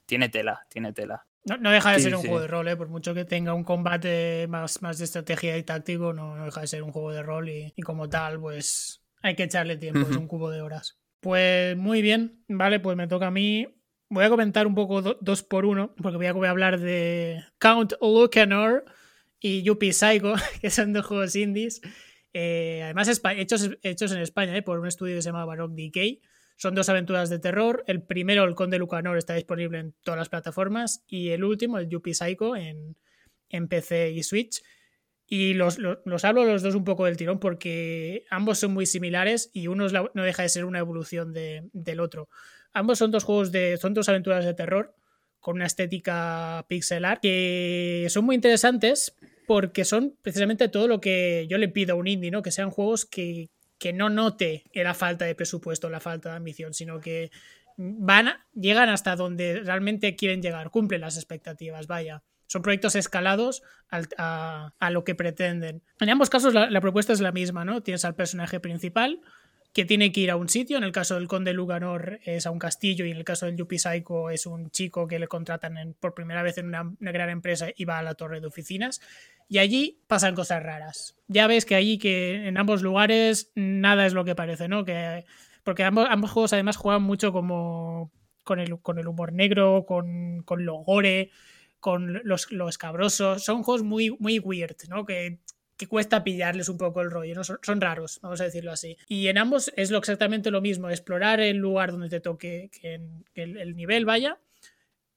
[0.07, 1.27] tiene tela, tiene tela.
[1.45, 2.77] No, deja de ser un juego de rol, ¿eh?
[2.77, 6.67] por mucho que tenga un combate más, más de estrategia y táctico, no, deja de
[6.67, 10.17] ser un juego de rol y, y como tal, pues hay que echarle tiempo, es
[10.17, 10.99] un cubo de horas.
[11.21, 13.65] Pues muy bien, vale, pues me toca a mí
[14.09, 17.45] voy a comentar un poco dos por uno, porque voy a, voy a hablar de
[17.59, 18.85] Count Lucanor
[19.41, 21.81] y Yuppie Psycho, que son dos juegos indies.
[22.33, 26.21] Eh, además, hechos, hechos en España eh, por un estudio que se llama Baroque Decay.
[26.57, 27.85] Son dos aventuras de terror.
[27.87, 31.05] El primero, El Conde Lucanor, está disponible en todas las plataformas.
[31.07, 32.97] Y el último, el Yuppie Psycho, en,
[33.69, 34.63] PC y Switch.
[35.27, 39.51] Y los, los, hablo los dos un poco del tirón porque ambos son muy similares
[39.53, 42.29] y uno no deja de ser una evolución de, del otro.
[42.73, 43.77] Ambos son dos juegos de.
[43.77, 44.95] son dos aventuras de terror
[45.41, 49.15] con una estética pixelar que son muy interesantes
[49.47, 52.43] porque son precisamente todo lo que yo le pido a un indie, ¿no?
[52.43, 56.75] Que sean juegos que, que no note la falta de presupuesto, la falta de ambición,
[56.75, 57.31] sino que
[57.77, 62.23] van llegan hasta donde realmente quieren llegar, cumplen las expectativas, vaya.
[62.49, 65.83] Son proyectos escalados a, lo que pretenden.
[65.99, 67.83] En ambos casos la, la, propuesta es la misma, ¿no?
[67.83, 69.21] Tienes al personaje principal
[69.77, 70.79] que tiene que ir a un sitio.
[70.79, 73.59] En el caso del Conde Luganor es a un castillo y en el caso del
[73.59, 77.67] Yuppie Psycho es un chico que le contratan por primera vez en una, gran empresa
[77.77, 79.03] y va a la torre de oficinas.
[79.51, 81.15] Y allí pasan cosas raras.
[81.29, 84.87] Ya ves que allí que en ambos lugares nada es lo que parece, ¿no?
[84.87, 85.27] Que,
[85.63, 88.11] porque ambos, ambos juegos además juegan mucho como
[88.45, 91.33] con el, con el humor negro, con, con lo gore,
[91.81, 93.45] con los, los cabrosos.
[93.45, 95.05] Son juegos muy, muy weird, ¿no?
[95.05, 95.39] Que
[95.77, 97.45] que cuesta pillarles un poco el rollo, ¿no?
[97.45, 98.97] Son, raros, vamos a decirlo así.
[99.09, 103.01] Y en ambos es lo exactamente lo mismo, explorar el lugar donde te toque que,
[103.35, 104.39] el, nivel vaya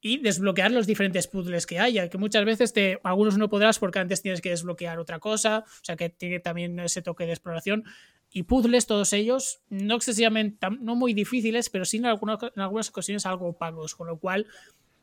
[0.02, 4.00] y desbloquear los diferentes puzzles que haya, que muchas veces te, algunos no podrás porque
[4.00, 7.84] antes tienes que desbloquear otra cosa, o sea que tiene también ese toque de exploración.
[8.32, 12.90] Y puzzles, todos ellos, no excesivamente, no muy difíciles, pero sí en algunas, en algunas
[12.90, 14.46] ocasiones algo opacos, con lo cual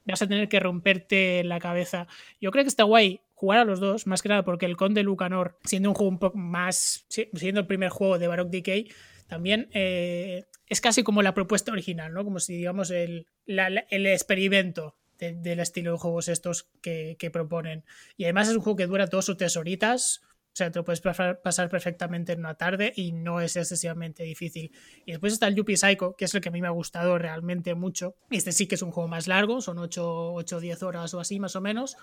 [0.05, 2.07] vas a tener que romperte la cabeza.
[2.41, 5.03] Yo creo que está guay jugar a los dos, más que nada porque el Conde
[5.03, 8.89] Lucanor, siendo un juego un poco más, siendo el primer juego de Baroque Decay,
[9.29, 12.25] también eh, es casi como la propuesta original, ¿no?
[12.25, 17.85] Como si, digamos, el, el experimento del estilo de juegos estos que, proponen.
[18.17, 20.85] Y además es un juego que dura dos o tres horitas, o sea, te lo
[20.87, 24.73] puedes pasar perfectamente en una tarde y no es excesivamente difícil.
[25.05, 27.19] Y después está el Yuppie Psycho, que es el que a mí me ha gustado
[27.19, 28.15] realmente mucho.
[28.31, 31.39] Este sí que es un juego más largo, son 8 o 10 horas o así
[31.39, 31.99] más o menos.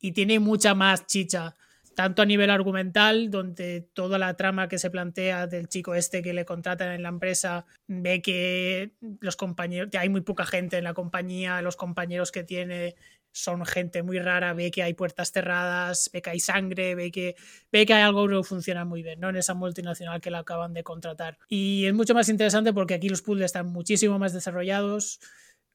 [0.00, 1.56] Y tiene mucha más chicha,
[1.94, 6.32] tanto a nivel argumental, donde toda la trama que se plantea del chico este que
[6.32, 10.94] le contratan en la empresa ve que los compañeros, hay muy poca gente en la
[10.94, 12.94] compañía, los compañeros que tiene
[13.32, 17.36] son gente muy rara, ve que hay puertas cerradas, ve que hay sangre, ve que,
[17.72, 19.30] ve que hay algo que no funciona muy bien, ¿no?
[19.30, 21.38] En esa multinacional que la acaban de contratar.
[21.48, 25.20] Y es mucho más interesante porque aquí los puzzles están muchísimo más desarrollados.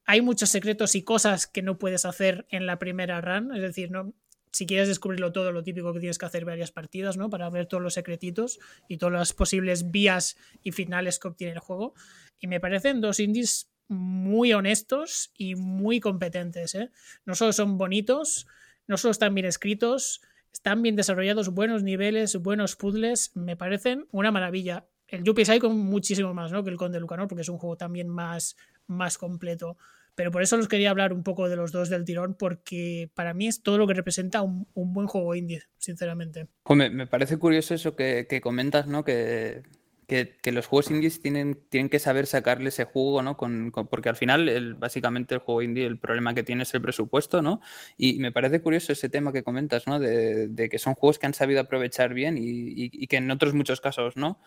[0.06, 3.92] Hay muchos secretos y cosas que no puedes hacer en la primera run, es decir,
[3.92, 4.14] no,
[4.54, 7.30] si quieres descubrirlo todo, lo típico que tienes que hacer varias partidas, ¿no?
[7.30, 11.60] Para ver todos los secretitos y todas las posibles vías y finales que obtiene el
[11.60, 11.96] juego.
[12.40, 16.76] Y me parecen dos indies muy honestos y muy competentes.
[16.76, 16.92] ¿eh?
[17.26, 18.48] No solo son bonitos,
[18.88, 24.32] no solo están bien escritos, están bien desarrollados, buenos niveles, buenos puzzles, me parecen una
[24.32, 24.86] maravilla.
[25.08, 26.64] El Yuppie con muchísimo más ¿no?
[26.64, 28.56] que el Conde Lucanor, porque es un juego también más,
[28.88, 29.78] más completo.
[30.16, 33.34] Pero por eso los quería hablar un poco de los dos del tirón, porque para
[33.34, 36.48] mí es todo lo que representa un, buen juego indie, sinceramente.
[36.70, 39.04] me parece curioso eso que, que comentas, ¿no?
[39.04, 39.64] Que
[40.08, 43.38] que, los juegos indies tienen, tienen que saber sacarle ese jugo, ¿no?
[43.38, 46.82] Con, porque al final, el, básicamente, el juego indie, el problema que tiene es el
[46.82, 47.62] presupuesto, ¿no?
[47.98, 50.00] Y me parece curioso ese tema que comentas, ¿no?
[50.00, 52.44] De, de que son juegos que han sabido aprovechar bien y,
[52.76, 54.40] y, que en otros muchos casos, ¿no?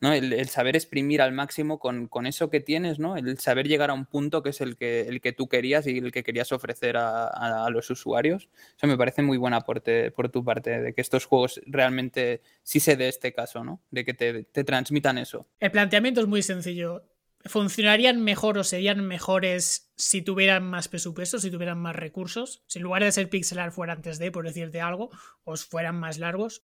[0.00, 0.12] ¿No?
[0.12, 3.16] El, saber exprimir al máximo con, eso que tienes, ¿no?
[3.16, 5.98] El saber llegar a un punto que es el que, el que tú querías y
[5.98, 8.48] el que querías ofrecer a, los usuarios.
[8.76, 12.80] Eso me parece muy buen aporte por tu parte, de que estos juegos realmente sí
[12.80, 13.80] se dé este caso, ¿no?
[13.90, 15.46] De que te, te transmitan eso.
[15.60, 17.04] El planteamiento es muy sencillo.
[17.44, 22.62] ¿Funcionarían mejor o serían mejores si tuvieran más presupuesto, si tuvieran más recursos?
[22.66, 25.10] Si en lugar de ser pixelar fuera antes de, por decirte algo,
[25.44, 26.64] o fueran más largos.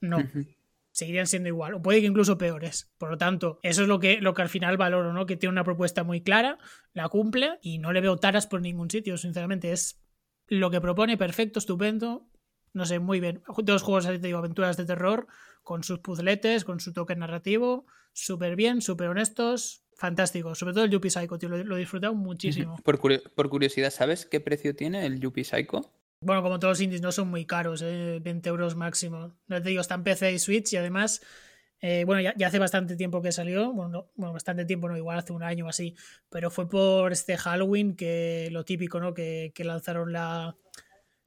[0.00, 0.18] No
[0.92, 2.92] seguirían siendo igual, o puede que incluso peores.
[2.98, 5.26] Por lo tanto, eso es lo que, lo que al final valoro, ¿no?
[5.26, 6.58] Que tiene una propuesta muy clara,
[6.92, 9.72] la cumple y no le veo taras por ningún sitio, sinceramente.
[9.72, 10.02] Es
[10.46, 12.28] lo que propone, perfecto, estupendo.
[12.74, 13.42] No sé, muy bien.
[13.64, 15.26] Dos juegos, te digo, aventuras de terror,
[15.62, 20.54] con sus puzzletes, con su toque narrativo, súper bien, súper honestos, fantástico.
[20.54, 22.76] Sobre todo el Yuppie Psycho, tío, lo, he disfrutado muchísimo.
[22.82, 25.90] Por, por, curiosidad, ¿sabes qué precio tiene el Yuppie Psycho?
[26.22, 28.20] Bueno, como todos los indies no son muy caros, ¿eh?
[28.22, 29.34] 20 euros máximo.
[29.48, 31.20] No te digo, está en PC y Switch y además,
[31.80, 35.32] eh, bueno, ya, hace bastante tiempo que salió, bueno, bueno, bastante tiempo, no, igual hace
[35.32, 35.96] un año o así,
[36.30, 39.14] pero fue por este Halloween que lo típico, ¿no?
[39.14, 40.56] Que lanzaron la,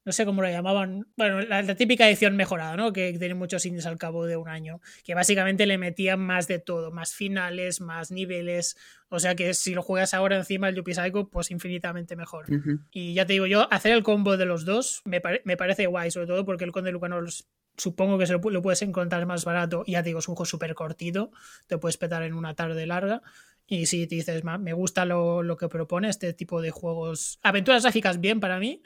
[0.06, 2.92] no sé cómo lo llamaban, bueno, la, típica edición mejorada, ¿no?
[2.92, 6.60] Que tiene muchos indies al cabo de un año, que básicamente le metían más de
[6.60, 8.76] todo, más finales, más niveles,
[9.08, 12.46] o sea que si lo juegas ahora encima el Yuppie Psycho, pues infinitamente mejor.
[12.92, 16.28] Y ya te digo yo, hacer el combo de los dos me, parece guay, sobre
[16.28, 17.28] todo porque el Conde Lucanor
[17.76, 20.74] supongo que se lo, puedes encontrar más barato, ya te digo, es un juego súper
[20.74, 21.32] cortito,
[21.66, 23.22] te puedes petar en una tarde larga.
[23.66, 27.82] Y si te dices, me gusta lo, lo que propone este tipo de juegos, aventuras
[27.82, 28.80] gráficas bien para mí,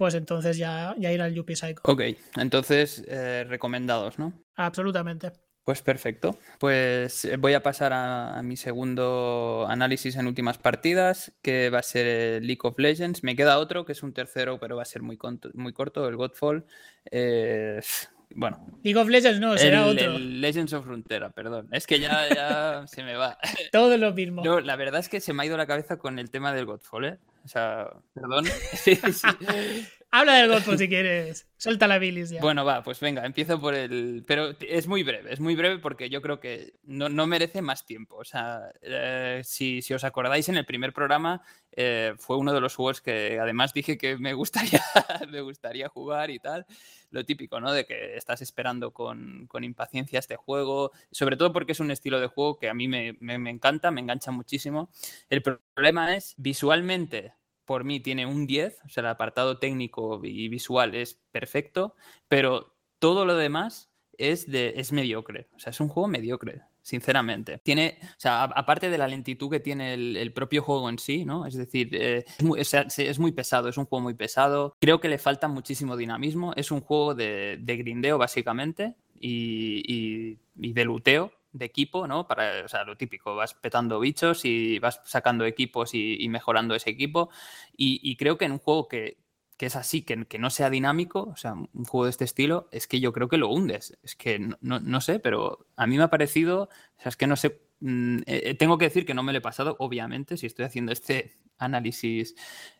[0.00, 1.82] pues entonces ya, ya ir al Yuppie Psycho.
[1.84, 2.00] Ok,
[2.38, 4.32] entonces eh, recomendados, ¿no?
[4.56, 5.30] Absolutamente.
[5.62, 6.38] Pues perfecto.
[6.58, 11.82] Pues eh, voy a pasar a, mi segundo análisis en últimas partidas, que va a
[11.82, 13.22] ser League of Legends.
[13.22, 15.18] Me queda otro, que es un tercero, pero va a ser muy,
[15.52, 16.64] muy corto, el Godfall.
[17.10, 17.82] Eh,
[18.34, 18.66] bueno.
[18.82, 20.16] League of Legends no, será otro.
[20.16, 21.68] El Legends of Frontera, perdón.
[21.72, 23.36] Es que ya, se me va.
[23.70, 24.42] Todo lo mismo.
[24.42, 26.64] No, la verdad es que se me ha ido la cabeza con el tema del
[26.64, 27.18] Godfall, ¿eh?
[27.44, 28.44] O sea, perdón.
[28.74, 29.26] sí, sí.
[30.12, 31.46] Habla del Godfall si quieres.
[31.56, 32.40] Suelta la bilis ya.
[32.40, 34.24] Bueno, va, pues venga, empiezo por el.
[34.26, 38.16] Pero es muy breve, es muy breve porque yo creo que no, merece más tiempo.
[38.16, 42.74] O sea, eh, si, os acordáis, en el primer programa eh, fue uno de los
[42.74, 44.82] juegos que además dije que me gustaría,
[45.30, 46.66] me gustaría jugar y tal.
[47.10, 47.72] Lo típico, ¿no?
[47.72, 52.26] De que estás esperando con, impaciencia este juego, sobre todo porque es un estilo de
[52.26, 54.90] juego que a mí me, me encanta, me engancha muchísimo.
[55.28, 57.34] El problema es, visualmente,
[57.70, 61.94] por mí tiene un 10, o sea, el apartado técnico y visual es perfecto,
[62.26, 67.58] pero todo lo demás es, de, es mediocre, o sea, es un juego mediocre, sinceramente.
[67.62, 71.46] Tiene, o sea, aparte de la lentitud que tiene el, propio juego en sí, ¿no?
[71.46, 72.24] Es decir, eh,
[72.56, 76.72] es, muy, pesado, es un juego muy pesado, creo que le falta muchísimo dinamismo, es
[76.72, 82.26] un juego de, grindeo básicamente y, y de luteo, de equipo, ¿no?
[82.26, 86.90] Para, o sea, lo típico, vas petando bichos y vas sacando equipos y, mejorando ese
[86.90, 87.30] equipo.
[87.76, 89.18] Y, creo que en un juego que,
[89.58, 92.86] es así, que, que, no sea dinámico, o sea, un juego de este estilo, es
[92.86, 93.98] que yo creo que lo hundes.
[94.02, 97.36] Es que no, sé, pero a mí me ha parecido, o sea, es que no
[97.36, 100.46] sé, mm, eh, eh, tengo que decir que no me lo he pasado, obviamente, si
[100.46, 102.34] estoy haciendo este análisis,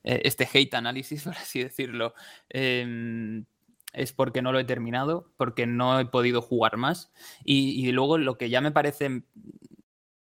[0.05, 2.15] eh, este hate análisis, por así decirlo.
[2.49, 3.45] Em,
[3.93, 7.13] es porque no lo he terminado, porque no he podido jugar más.
[7.45, 9.23] Y, luego lo que ya me parece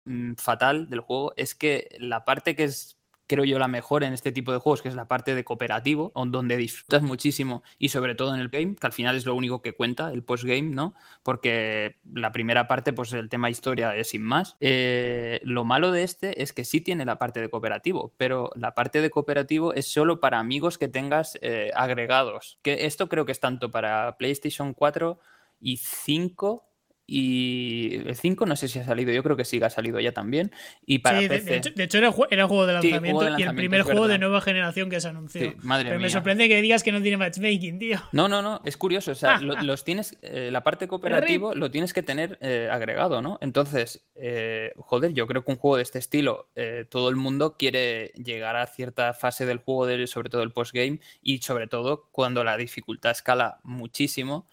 [0.06, 2.98] mm, fatal del juego es que la parte que es
[3.28, 6.12] creo yo, la mejor en este tipo de juegos, que es la parte de cooperativo,
[6.28, 9.62] donde disfrutas muchísimo y sobre todo en el game, que al final es lo único
[9.62, 10.94] que cuenta, el postgame, ¿no?
[11.24, 14.56] Porque la primera parte, pues el tema historia es sin más.
[14.60, 18.74] Eh, lo malo de este es que sí tiene la parte de cooperativo, pero la
[18.74, 22.60] parte de cooperativo es solo para amigos que tengas eh, agregados.
[22.62, 25.20] Que esto creo que es tanto para PlayStation 4
[25.60, 26.75] y 5
[27.08, 30.00] y el 5 no sé si ha salido, yo creo que sí que ha salido
[30.00, 30.52] ya también.
[30.86, 31.62] Y para sí, PC...
[31.76, 35.00] de, hecho, era, era, juego de lanzamiento y el primer juego de nueva generación que
[35.00, 35.54] se anunció.
[35.62, 38.00] Pero me sorprende que digas que no tiene matchmaking, tío.
[38.12, 39.12] No, no, no, es curioso.
[39.12, 43.38] O sea, los tienes, eh, la parte cooperativo lo tienes que tener eh, agregado, ¿no?
[43.42, 46.50] Entonces, eh, joder, yo creo que un juego de este estilo,
[46.90, 51.40] todo el mundo quiere llegar a cierta fase del juego, sobre todo el postgame, y
[51.40, 54.48] sobre todo cuando la dificultad escala muchísimo.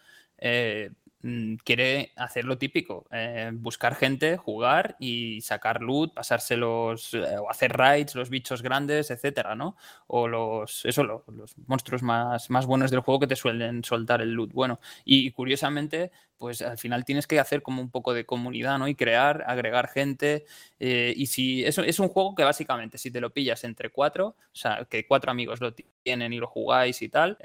[1.24, 7.48] Mm, quiere hacer lo típico, eh, buscar gente, jugar y sacar loot, pasárselos eh, o
[7.48, 9.76] hacer raids, los bichos grandes, etcétera, ¿no?
[10.08, 14.32] O los, eso, los monstruos más, más buenos del juego que te suelen soltar el
[14.32, 14.52] loot.
[14.52, 18.88] Bueno, y, curiosamente, pues al final tienes que hacer como un poco de comunidad, ¿no?
[18.88, 20.44] Y crear, agregar gente.
[20.80, 24.28] Eh, y si eso es un juego que básicamente, si te lo pillas entre cuatro,
[24.28, 27.38] o sea, que cuatro amigos lo tienen y lo jugáis y tal,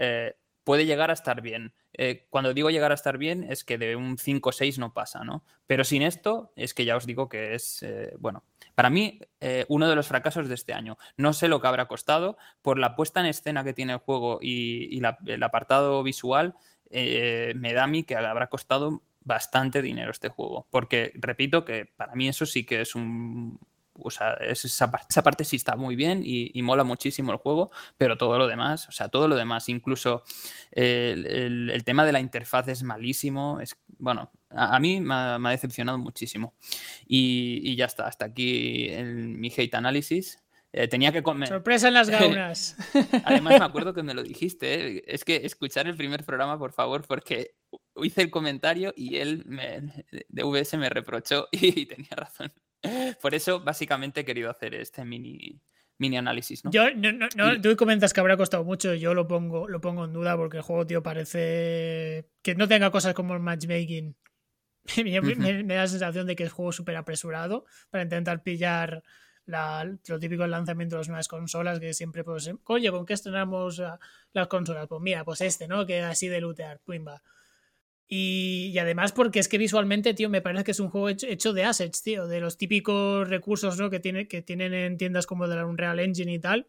[0.68, 1.74] puede llegar a estar bien.
[1.94, 4.94] Eh, cuando digo llegar a estar bien es que de un 5 o 6 no
[4.94, 5.46] pasa, ¿no?
[5.66, 8.44] Pero sin esto es que ya os digo que es, eh, bueno,
[8.76, 10.98] para mí eh, uno de los fracasos de este año.
[11.16, 14.40] No sé lo que habrá costado por la puesta en escena que tiene el juego
[14.42, 16.56] y, el apartado visual,
[16.92, 20.68] me da a mí que habrá costado bastante dinero este juego.
[20.70, 23.58] Porque, repito, que para mí eso sí que es un,
[24.00, 28.38] o sea, esa, parte sí está muy bien y, mola muchísimo el juego, pero todo
[28.38, 30.24] lo demás, o sea, todo lo demás, incluso
[30.72, 36.54] el, tema de la interfaz es malísimo, es, bueno, a, mí me ha, decepcionado muchísimo.
[37.06, 40.40] Y, ya está, hasta aquí mi hate análisis.
[40.74, 41.48] Eh, tenía que comer.
[41.48, 42.76] Sorpresa en las gaunas.
[43.24, 44.98] Además, me acuerdo que me lo dijiste.
[44.98, 45.04] ¿eh?
[45.08, 47.56] Es que escuchar el primer programa, por favor, porque
[48.04, 49.44] hice el comentario y él
[50.30, 52.52] de VS me reprochó y tenía razón.
[53.22, 55.60] Por eso, básicamente, he querido hacer este mini,
[55.98, 56.64] mini análisis.
[56.64, 56.72] ¿no?
[56.72, 60.36] Yo, no, tú comentas que habrá costado mucho, yo lo pongo, lo pongo en duda
[60.38, 64.16] porque el juego, tío, parece que no tenga cosas como el matchmaking.
[65.04, 69.04] me, da la sensación de que es juego súper apresurado para intentar pillar
[69.46, 73.82] lo típico del lanzamiento de las nuevas consolas, que siempre, pues, oye, ¿con qué estrenamos
[74.34, 74.88] las consolas?
[74.88, 75.86] Pues mira, pues este, ¿no?
[75.86, 77.22] Que así de lootear, pumba.
[78.10, 81.64] Y, además porque es que visualmente, tío, me parece que es un juego hecho, de
[81.66, 83.90] assets, tío, de los típicos recursos ¿no?
[83.90, 86.68] que, tiene, que tienen en tiendas como de la Unreal Engine y tal.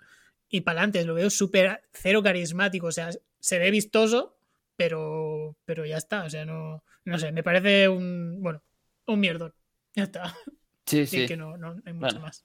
[0.48, 4.36] Y para adelante, lo veo súper cero carismático, o sea, se ve vistoso,
[4.76, 8.62] pero, pero ya está, o sea, no, no sé, me parece un, bueno,
[9.06, 9.54] un mierdón,
[9.94, 10.34] ya está.
[10.86, 11.26] Sí, sí.
[11.26, 12.44] que no, no hay mucho más.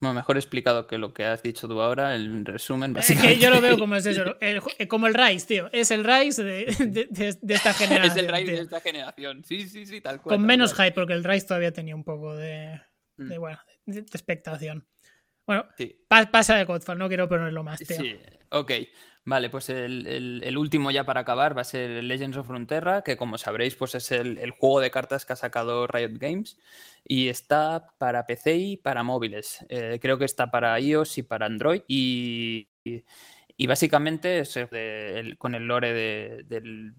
[0.00, 2.94] Bueno, mejor explicado que lo que has dicho tú ahora, el resumen.
[2.94, 3.34] Básicamente.
[3.34, 5.68] Es que yo lo veo como es eso, eh, como el Rise, tío.
[5.72, 6.64] Es el Rise de,
[7.10, 8.12] de, esta generación.
[8.18, 10.36] es el Rise de esta generación, sí, sí, sí, tal cual.
[10.36, 12.80] Con menos hype, porque el Rise todavía tenía un poco de,
[13.18, 13.38] mm.
[13.38, 14.88] bueno, de, expectación.
[15.46, 15.66] Bueno,
[16.08, 17.96] pasa de Godfall, no quiero ponerlo más, tío.
[17.96, 18.16] Sí,
[18.50, 18.72] ok.
[19.24, 23.36] Vale, pues el, último ya para acabar va a ser Legends of Frontera, que como
[23.36, 26.58] sabréis, pues es el, juego de cartas que ha sacado Riot Games
[27.04, 29.64] y está para PC y para móviles.
[29.68, 32.68] Eh, creo que está para iOS y para Android y,
[33.56, 34.58] Y básicamente es
[35.38, 36.94] con el lore de, del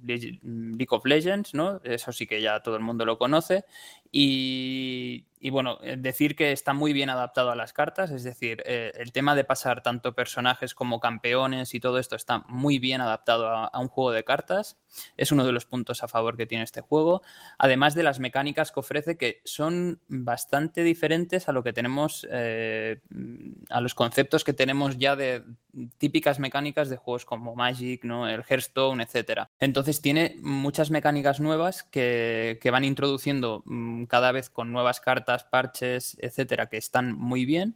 [0.77, 1.81] League of Legends, ¿no?
[1.83, 3.65] Eso sí que ya todo el mundo lo conoce.
[4.13, 8.91] Y, bueno, eh, decir que está muy bien adaptado a las cartas, es decir, eh,
[8.95, 13.47] el tema de pasar tanto personajes como campeones y todo esto está muy bien adaptado
[13.47, 14.77] a, un juego de cartas.
[15.15, 17.21] Es uno de los puntos a favor que tiene este juego.
[17.57, 22.99] Además de las mecánicas que ofrece, que son bastante diferentes a lo que tenemos, eh,
[23.69, 25.43] a los conceptos que tenemos ya de
[25.97, 28.27] típicas mecánicas de juegos como Magic, ¿no?
[28.27, 29.47] el Hearthstone, etc.
[29.59, 35.43] Entonces tiene muchas mecánicas nuevas que, que van introduciendo mm, cada vez con nuevas cartas,
[35.43, 37.75] parches, etcétera, que están muy bien.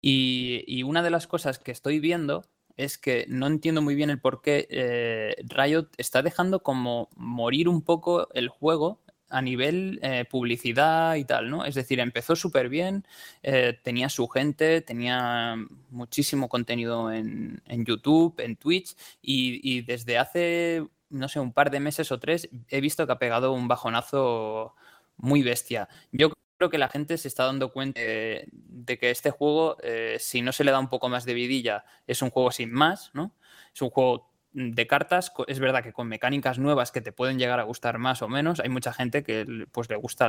[0.00, 2.44] Y, una de las cosas que estoy viendo
[2.76, 7.68] es que no entiendo muy bien el por qué eh, Riot está dejando como morir
[7.68, 9.00] un poco el juego
[9.30, 11.64] a nivel eh, publicidad y tal, ¿no?
[11.64, 13.04] Es decir, empezó súper bien,
[13.42, 15.56] eh, tenía su gente, tenía
[15.90, 22.10] muchísimo contenido en, YouTube, en Twitch, y, desde hace, no sé, un par de meses
[22.12, 24.74] o tres he visto que ha pegado un bajonazo
[25.18, 25.88] muy bestia.
[26.12, 30.42] Yo creo que la gente se está dando cuenta de, que este juego, eh, si
[30.42, 33.34] no se le da un poco más de vidilla, es un juego sin más, ¿no?
[33.72, 37.60] Es un juego de cartas, es verdad que con mecánicas nuevas que te pueden llegar
[37.60, 40.28] a gustar más o menos, hay mucha gente que pues le gusta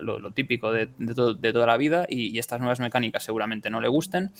[0.00, 4.32] lo, típico de, toda la vida y, estas nuevas mecánicas seguramente no le gusten,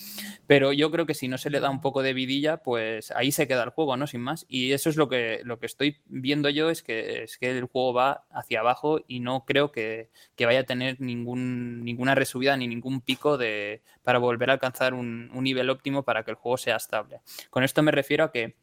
[0.45, 3.31] pero yo creo que si no se le da un poco de vidilla, pues ahí
[3.31, 4.07] se queda el juego, ¿no?
[4.07, 4.45] Sin más.
[4.47, 7.65] Y eso es lo que, lo que estoy viendo yo, es que, es que el
[7.65, 10.09] juego va hacia abajo y no creo que,
[10.39, 15.29] vaya a tener ningún, ninguna resubida ni ningún pico de, para volver a alcanzar un
[15.33, 17.19] nivel óptimo para que el juego sea estable.
[17.49, 18.55] Con esto me refiero a que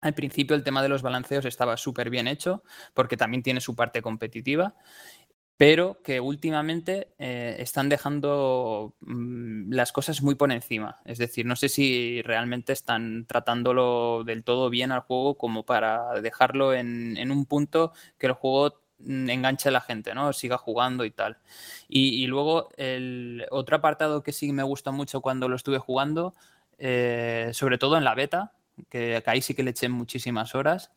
[0.00, 2.62] al principio el tema de los balanceos estaba súper bien hecho
[2.94, 4.74] porque también tiene su parte competitiva,
[5.60, 11.02] pero que últimamente eh, están dejando mm, las cosas muy por encima.
[11.04, 16.18] Es decir, no sé si realmente están tratándolo del todo bien al juego como para
[16.22, 20.32] dejarlo en, un punto que el juego mm, enganche a la gente, ¿no?
[20.32, 21.36] Siga jugando y tal.
[21.90, 26.34] Y, luego el otro apartado que sí me gusta mucho cuando lo estuve jugando,
[26.78, 28.54] eh, sobre todo en la beta,
[28.88, 30.90] que ahí sí que le eché muchísimas horas,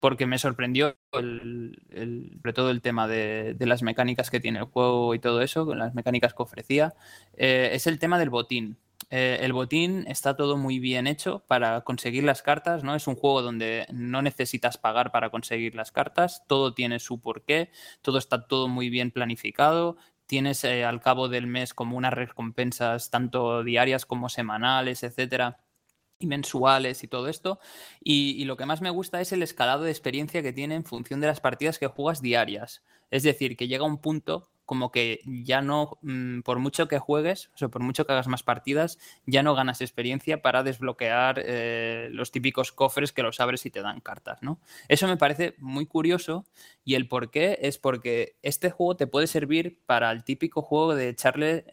[0.00, 5.18] porque me sorprendió sobre todo el tema de, las mecánicas que tiene el juego y
[5.18, 6.94] todo eso, las mecánicas que ofrecía,
[7.36, 8.78] eh, es el tema del botín.
[9.10, 12.94] Eh, el botín está todo muy bien hecho para conseguir las cartas, ¿no?
[12.94, 17.70] Es un juego donde no necesitas pagar para conseguir las cartas, todo tiene su porqué,
[18.00, 23.10] todo está todo muy bien planificado, tienes eh, al cabo del mes como unas recompensas
[23.10, 25.58] tanto diarias como semanales, etcétera,
[26.26, 27.58] mensuales y todo esto.
[28.02, 31.20] Y, lo que más me gusta es el escalado de experiencia que tiene en función
[31.20, 32.82] de las partidas que juegas diarias.
[33.10, 37.50] Es decir, que llega un punto como que ya no, mm, por mucho que juegues,
[37.54, 42.08] o sea, por mucho que hagas más partidas, ya no ganas experiencia para desbloquear eh,
[42.12, 44.60] los típicos cofres que los abres y te dan cartas, ¿no?
[44.88, 46.46] Eso me parece muy curioso
[46.84, 50.94] y el por qué es porque este juego te puede servir para el típico juego
[50.94, 51.64] de echarle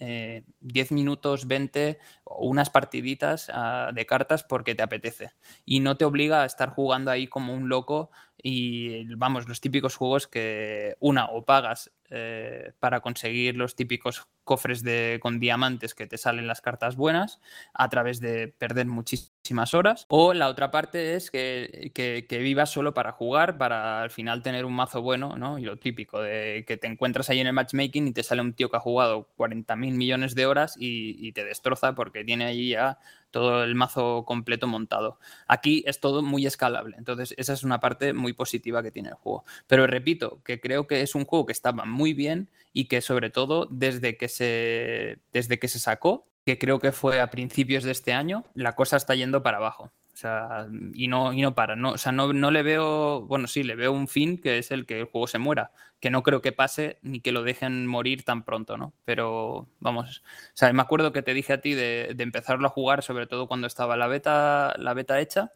[0.62, 5.32] 10 eh, minutos, 20 o unas partiditas ah, de cartas porque te apetece
[5.66, 8.12] y no te obliga a estar jugando ahí como un loco
[8.42, 14.82] y vamos, los típicos juegos que una o pagas eh, para conseguir los típicos cofres
[14.82, 17.40] de, con diamantes que te salen las cartas buenas
[17.72, 20.08] a través de perder muchísimas horas.
[20.10, 24.66] O la otra parte es que, que, vivas solo para jugar, para al final tener
[24.66, 25.60] un mazo bueno, ¿no?
[25.60, 28.54] Y lo típico de que te encuentras ahí en el matchmaking y te sale un
[28.54, 32.46] tío que ha jugado 40 mil millones de horas y, y te destroza porque tiene
[32.46, 32.98] ahí ya
[33.32, 35.20] todo el mazo completo montado.
[35.48, 39.16] Aquí es todo muy escalable, entonces esa es una parte muy positiva que tiene el
[39.16, 39.46] juego.
[39.68, 43.30] Pero repito, que creo que es un juego que estaba muy bien y que sobre
[43.30, 47.92] todo desde que se, desde que se sacó, que creo que fue a principios de
[47.92, 49.92] este año, la cosa está yendo para abajo.
[50.20, 51.78] Sea, y no, y no para.
[51.78, 53.22] No, o sea, no, no, le veo.
[53.22, 55.72] Bueno, sí, le veo un fin que es el que el juego se muera.
[56.02, 58.94] Que no creo que pase ni que lo dejen morir tan pronto, ¿no?
[59.06, 60.20] Pero vamos.
[60.20, 63.28] O sea, me acuerdo que te dije a ti de, de empezarlo a jugar, sobre
[63.28, 65.52] todo cuando estaba la beta, la beta hecha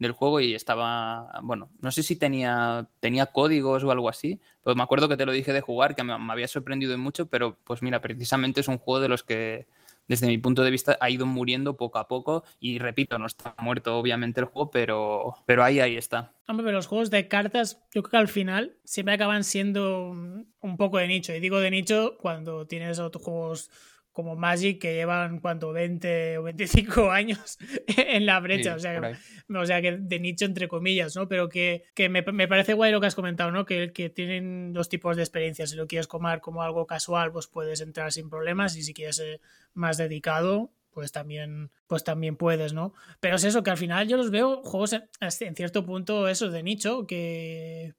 [0.00, 4.74] del juego y estaba, bueno, no sé si tenía, tenía códigos o algo así, pero
[4.74, 7.58] me acuerdo que te lo dije de jugar, que me, me había sorprendido mucho, pero
[7.64, 9.68] pues mira, precisamente es un juego de los que
[10.10, 12.42] desde mi punto de vista, ha ido muriendo poco a poco.
[12.58, 16.34] Y repito, no está muerto obviamente el juego, pero, pero ahí, ahí está.
[16.48, 20.76] Hombre, pero los juegos de cartas, yo creo que al final siempre acaban siendo un
[20.76, 21.32] poco de nicho.
[21.32, 23.70] Y digo de nicho cuando tienes otros juegos
[24.12, 29.54] como Magic que llevan cuánto 20 o 25 años en la brecha, o, sea, que,
[29.54, 31.28] o sea que de nicho entre comillas, ¿no?
[31.28, 33.64] Pero que, que me, me, parece guay lo que has comentado, ¿no?
[33.64, 35.70] Que, que tienen dos tipos de experiencias.
[35.70, 39.16] Si lo quieres comer como algo casual, pues puedes entrar sin problemas y si quieres
[39.16, 39.40] ser
[39.74, 42.94] más dedicado, pues también, pues también puedes, ¿no?
[43.20, 46.52] Pero es eso, que al final yo los veo juegos en, en cierto punto esos
[46.52, 47.94] de nicho, que,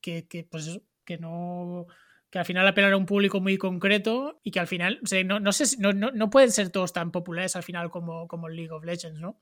[0.00, 1.86] que, que pues que no
[2.36, 5.24] que al final apelar a un público muy concreto y que al final, o sea,
[5.24, 8.72] no, no, sé, no, no, pueden ser todos tan populares al final como, como League
[8.72, 9.40] of Legends, ¿no?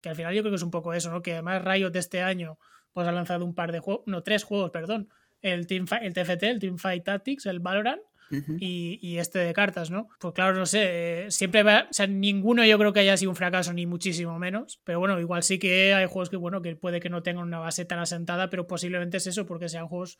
[0.00, 1.20] Que al final yo creo que es un poco eso, ¿no?
[1.20, 2.56] Que además Riot de este año
[2.92, 5.08] pues ha lanzado un par de juegos, no, tres juegos, perdón,
[5.42, 8.56] el, Team el TFT, el Teamfight Tactics, el Valorant, Uh -huh.
[8.60, 10.08] y, y, este de cartas, ¿no?
[10.20, 13.30] Pues claro, no sé, eh, siempre va, o sea, ninguno yo creo que haya sido
[13.30, 16.76] un fracaso, ni muchísimo menos, pero bueno, igual sí que hay juegos que, bueno, que
[16.76, 20.18] puede que no tengan una base tan asentada, pero posiblemente es eso, porque sean juegos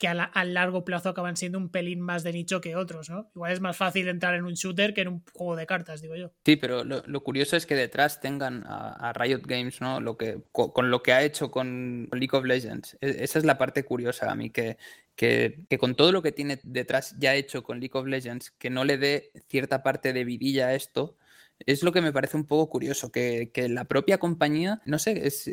[0.00, 3.30] que a, la, largo plazo acaban siendo un pelín más de nicho que otros, ¿no?
[3.34, 6.16] Igual es más fácil entrar en un shooter que en un juego de cartas, digo
[6.16, 6.32] yo.
[6.42, 10.00] Sí, pero lo, curioso es que detrás tengan a, Riot Games, ¿no?
[10.00, 12.96] Lo que, con, con, lo que ha hecho con League of Legends.
[13.02, 14.78] E, esa es la parte curiosa a mí, que,
[15.16, 18.70] que, que, con todo lo que tiene detrás ya hecho con League of Legends, que
[18.70, 21.18] no le dé cierta parte de vidilla a esto,
[21.66, 25.26] es lo que me parece un poco curioso, que, que, la propia compañía, no sé,
[25.26, 25.48] es,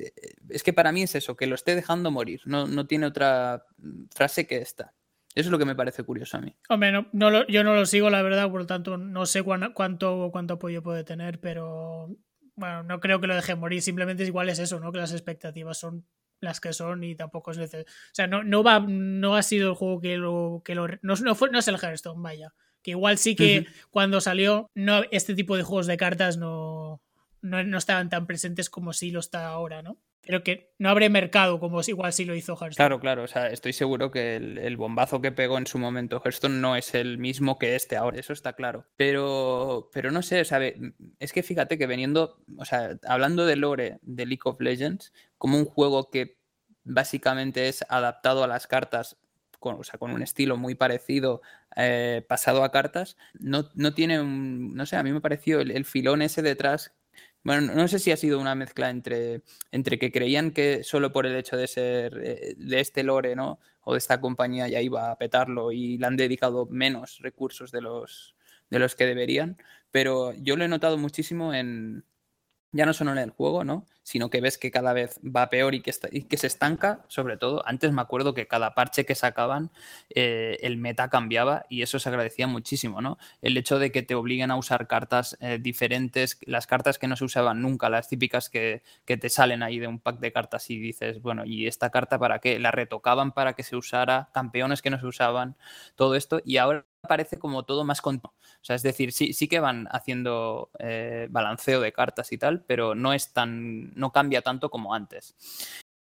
[0.49, 3.65] es, que para mí es eso, que lo esté dejando morir, no, no tiene otra
[4.13, 4.93] frase que esta.
[5.35, 6.55] Eso es lo que me parece curioso a mí.
[6.67, 9.43] Hombre, no, no lo, yo no lo sigo, la verdad, por lo tanto no sé
[9.43, 12.09] cuán, cuánto, cuánto apoyo puede tener, pero
[12.55, 14.91] bueno, no creo que lo deje morir, simplemente es igual es eso, ¿no?
[14.91, 16.07] Que las expectativas son
[16.39, 17.85] las que son y tampoco es necesario.
[17.85, 20.61] O sea, no, no, va, no ha sido el juego que lo...
[20.63, 22.53] Que lo no, no, fue, no es el Hearthstone, vaya.
[22.87, 23.87] Que igual sí que uh -huh.
[23.91, 27.01] cuando salió, no, este tipo de juegos de cartas no,
[27.41, 29.97] no, no, estaban tan presentes como sí lo está ahora, ¿no?
[30.21, 32.75] Pero que no abre mercado como igual sí lo hizo Hearthstone.
[32.75, 36.21] Claro, claro, o sea, estoy seguro que el, el, bombazo que pegó en su momento
[36.23, 38.85] Hearthstone no es el mismo que este ahora, eso está claro.
[38.95, 40.61] Pero, pero no sé, o sea,
[41.19, 45.57] es que fíjate que veniendo, o sea, hablando de lore de League of Legends, como
[45.57, 46.37] un juego que
[46.85, 49.17] básicamente es adaptado a las cartas
[49.59, 51.41] con, o sea, con un estilo muy parecido
[51.75, 55.85] eh, pasado a cartas, no, no, tiene no sé, a mí me pareció el, el,
[55.85, 56.93] filón ese detrás.
[57.43, 59.41] Bueno, no sé si ha sido una mezcla entre,
[59.71, 63.59] entre que creían que solo por el hecho de ser eh, de este lore, ¿no?
[63.83, 67.81] O de esta compañía ya iba a petarlo y le han dedicado menos recursos de
[67.81, 68.35] los,
[68.69, 69.57] de los que deberían.
[69.91, 72.03] Pero yo lo he notado muchísimo en,
[72.71, 73.85] ya no solo en el juego, ¿no?
[74.03, 77.01] Sino que ves que cada vez va peor y que, está, y que se estanca,
[77.07, 77.61] sobre todo.
[77.65, 79.71] Antes me acuerdo que cada parche que sacaban,
[80.09, 83.17] eh, el meta cambiaba y eso se agradecía muchísimo, ¿no?
[83.41, 87.15] El hecho de que te obliguen a usar cartas eh, diferentes, las cartas que no
[87.15, 90.69] se usaban nunca, las típicas que, que, te salen ahí de un pack de cartas
[90.69, 92.59] y dices, bueno, ¿y esta carta para qué?
[92.59, 95.55] La retocaban para que se usara, campeones que no se usaban,
[95.95, 98.17] todo esto, y ahora parece como todo más con...
[98.17, 98.31] O
[98.61, 102.95] sea, es decir, sí, sí que van haciendo eh, balanceo de cartas y tal, pero
[102.95, 103.93] no es tan.
[103.95, 105.35] no cambia tanto como antes.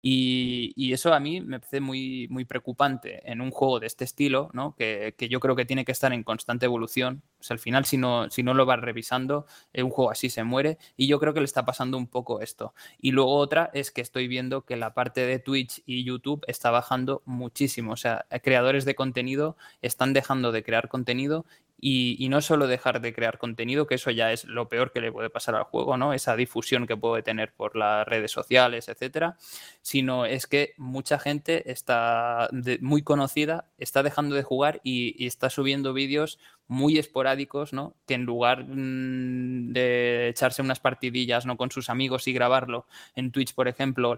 [0.06, 4.50] Y, eso a mí me parece muy, muy preocupante en un juego de este estilo,
[4.52, 4.76] ¿no?
[4.76, 7.24] que, que, yo creo que tiene que estar en constante evolución.
[7.40, 10.30] O sea, al final, si no, si no lo vas revisando, eh, un juego así
[10.30, 10.78] se muere.
[10.98, 12.74] Y yo creo que le está pasando un poco esto.
[13.00, 16.70] Y luego otra es que estoy viendo que la parte de Twitch y YouTube está
[16.70, 17.94] bajando muchísimo.
[17.94, 21.46] O sea, creadores de contenido están dejando de crear contenido
[21.86, 25.12] y, no solo dejar de crear contenido, que eso ya es lo peor que le
[25.12, 26.14] puede pasar al juego, ¿no?
[26.14, 29.36] Esa difusión que puede tener por las redes sociales, etcétera,
[29.82, 32.48] sino es que mucha gente está
[32.80, 37.98] muy conocida, está dejando de jugar y, está subiendo vídeos muy esporádicos, ¿no?
[38.08, 41.58] Que en lugar mmm, de echarse unas partidillas, ¿no?
[41.58, 44.18] Con sus amigos y grabarlo en Twitch, por ejemplo,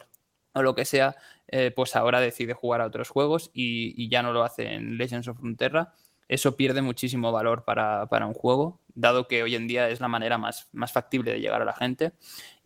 [0.53, 1.15] o lo que sea,
[1.47, 4.97] eh, pues ahora decide jugar a otros juegos y, y ya no lo hace en
[4.97, 5.95] Legends of Frontera
[6.27, 10.07] eso pierde muchísimo valor para, para, un juego, dado que hoy en día es la
[10.07, 12.13] manera más, más factible de llegar a la gente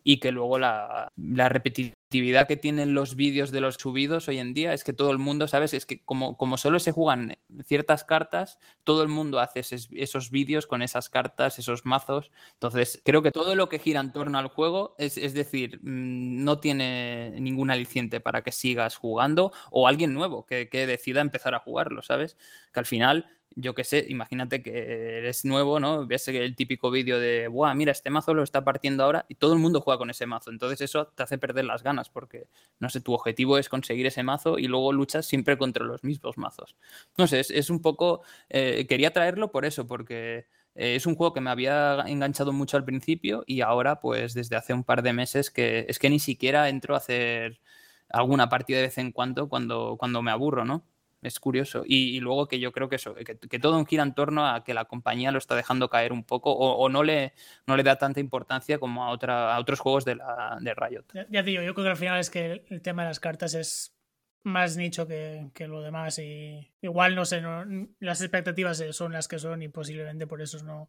[0.02, 4.72] y que luego la, repetitividad que tienen los vídeos de los subidos hoy en día
[4.72, 5.74] es que todo el mundo, ¿sabes?
[5.74, 10.66] Es que como, como solo se juegan ciertas cartas, todo el mundo hace esos vídeos
[10.66, 12.30] con esas cartas, esos mazos.
[12.54, 16.44] Entonces, creo que todo lo que gira en torno al juego, es, es decir, mm,
[16.44, 21.54] no tiene ningún aliciente para que sigas jugando o alguien nuevo que, que decida empezar
[21.54, 22.36] a jugarlo, ¿sabes?
[22.72, 26.06] Que al final yo qué sé, imagínate que eres nuevo, ¿no?
[26.06, 29.26] Ves el típico vídeo de, ¡buah, mira, este mazo lo está partiendo ahora!
[29.28, 30.50] Y todo el mundo juega con ese mazo.
[30.50, 32.48] Entonces eso te hace perder las ganas porque,
[32.78, 36.38] no sé, tu objetivo es conseguir ese mazo y luego luchas siempre contra los mismos
[36.38, 36.76] mazos.
[37.18, 38.22] No sé, es, es un poco...
[38.48, 42.76] Eh, quería traerlo por eso, porque eh, es un juego que me había enganchado mucho
[42.76, 46.20] al principio y ahora, pues desde hace un par de meses que es que ni
[46.20, 47.60] siquiera entro a hacer
[48.08, 50.84] alguna partida de vez en cuando cuando, cuando me aburro, ¿no?
[51.22, 51.82] Es curioso.
[51.86, 54.74] Y, luego que yo creo que eso, que, que, todo gira en torno a que
[54.74, 57.32] la compañía lo está dejando caer un poco o, no, le,
[57.66, 61.04] no le da tanta importancia como a, otra, a otros juegos de, la, de Riot.
[61.14, 63.54] Ya, ya, digo, yo creo que al final es que el tema de las cartas
[63.54, 63.96] es
[64.42, 67.64] más nicho que, que lo demás y igual no sé, no,
[67.98, 70.88] las expectativas son las que son y posiblemente por eso no,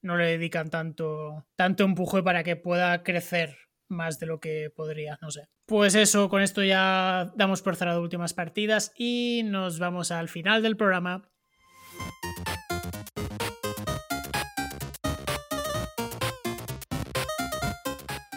[0.00, 5.18] no le dedican tanto, tanto empuje para que pueda crecer más de lo que podría,
[5.22, 5.48] no sé.
[5.66, 10.62] Pues eso, con esto ya damos por cerrado últimas partidas y nos vamos al final
[10.62, 11.28] del programa.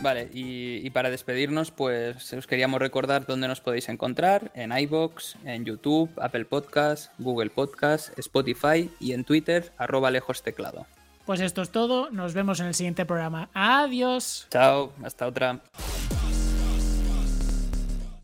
[0.02, 5.66] Vale, y, para despedirnos, pues os queríamos recordar dónde nos podéis encontrar, en iBox, en
[5.66, 10.88] YouTube, Apple Podcast, Google Podcast, Spotify y en Twitter, arroba lejos teclado.
[11.30, 13.52] Pues esto es todo, nos vemos en el siguiente programa.
[13.54, 14.48] Adiós.
[14.50, 15.60] Chao, hasta otra.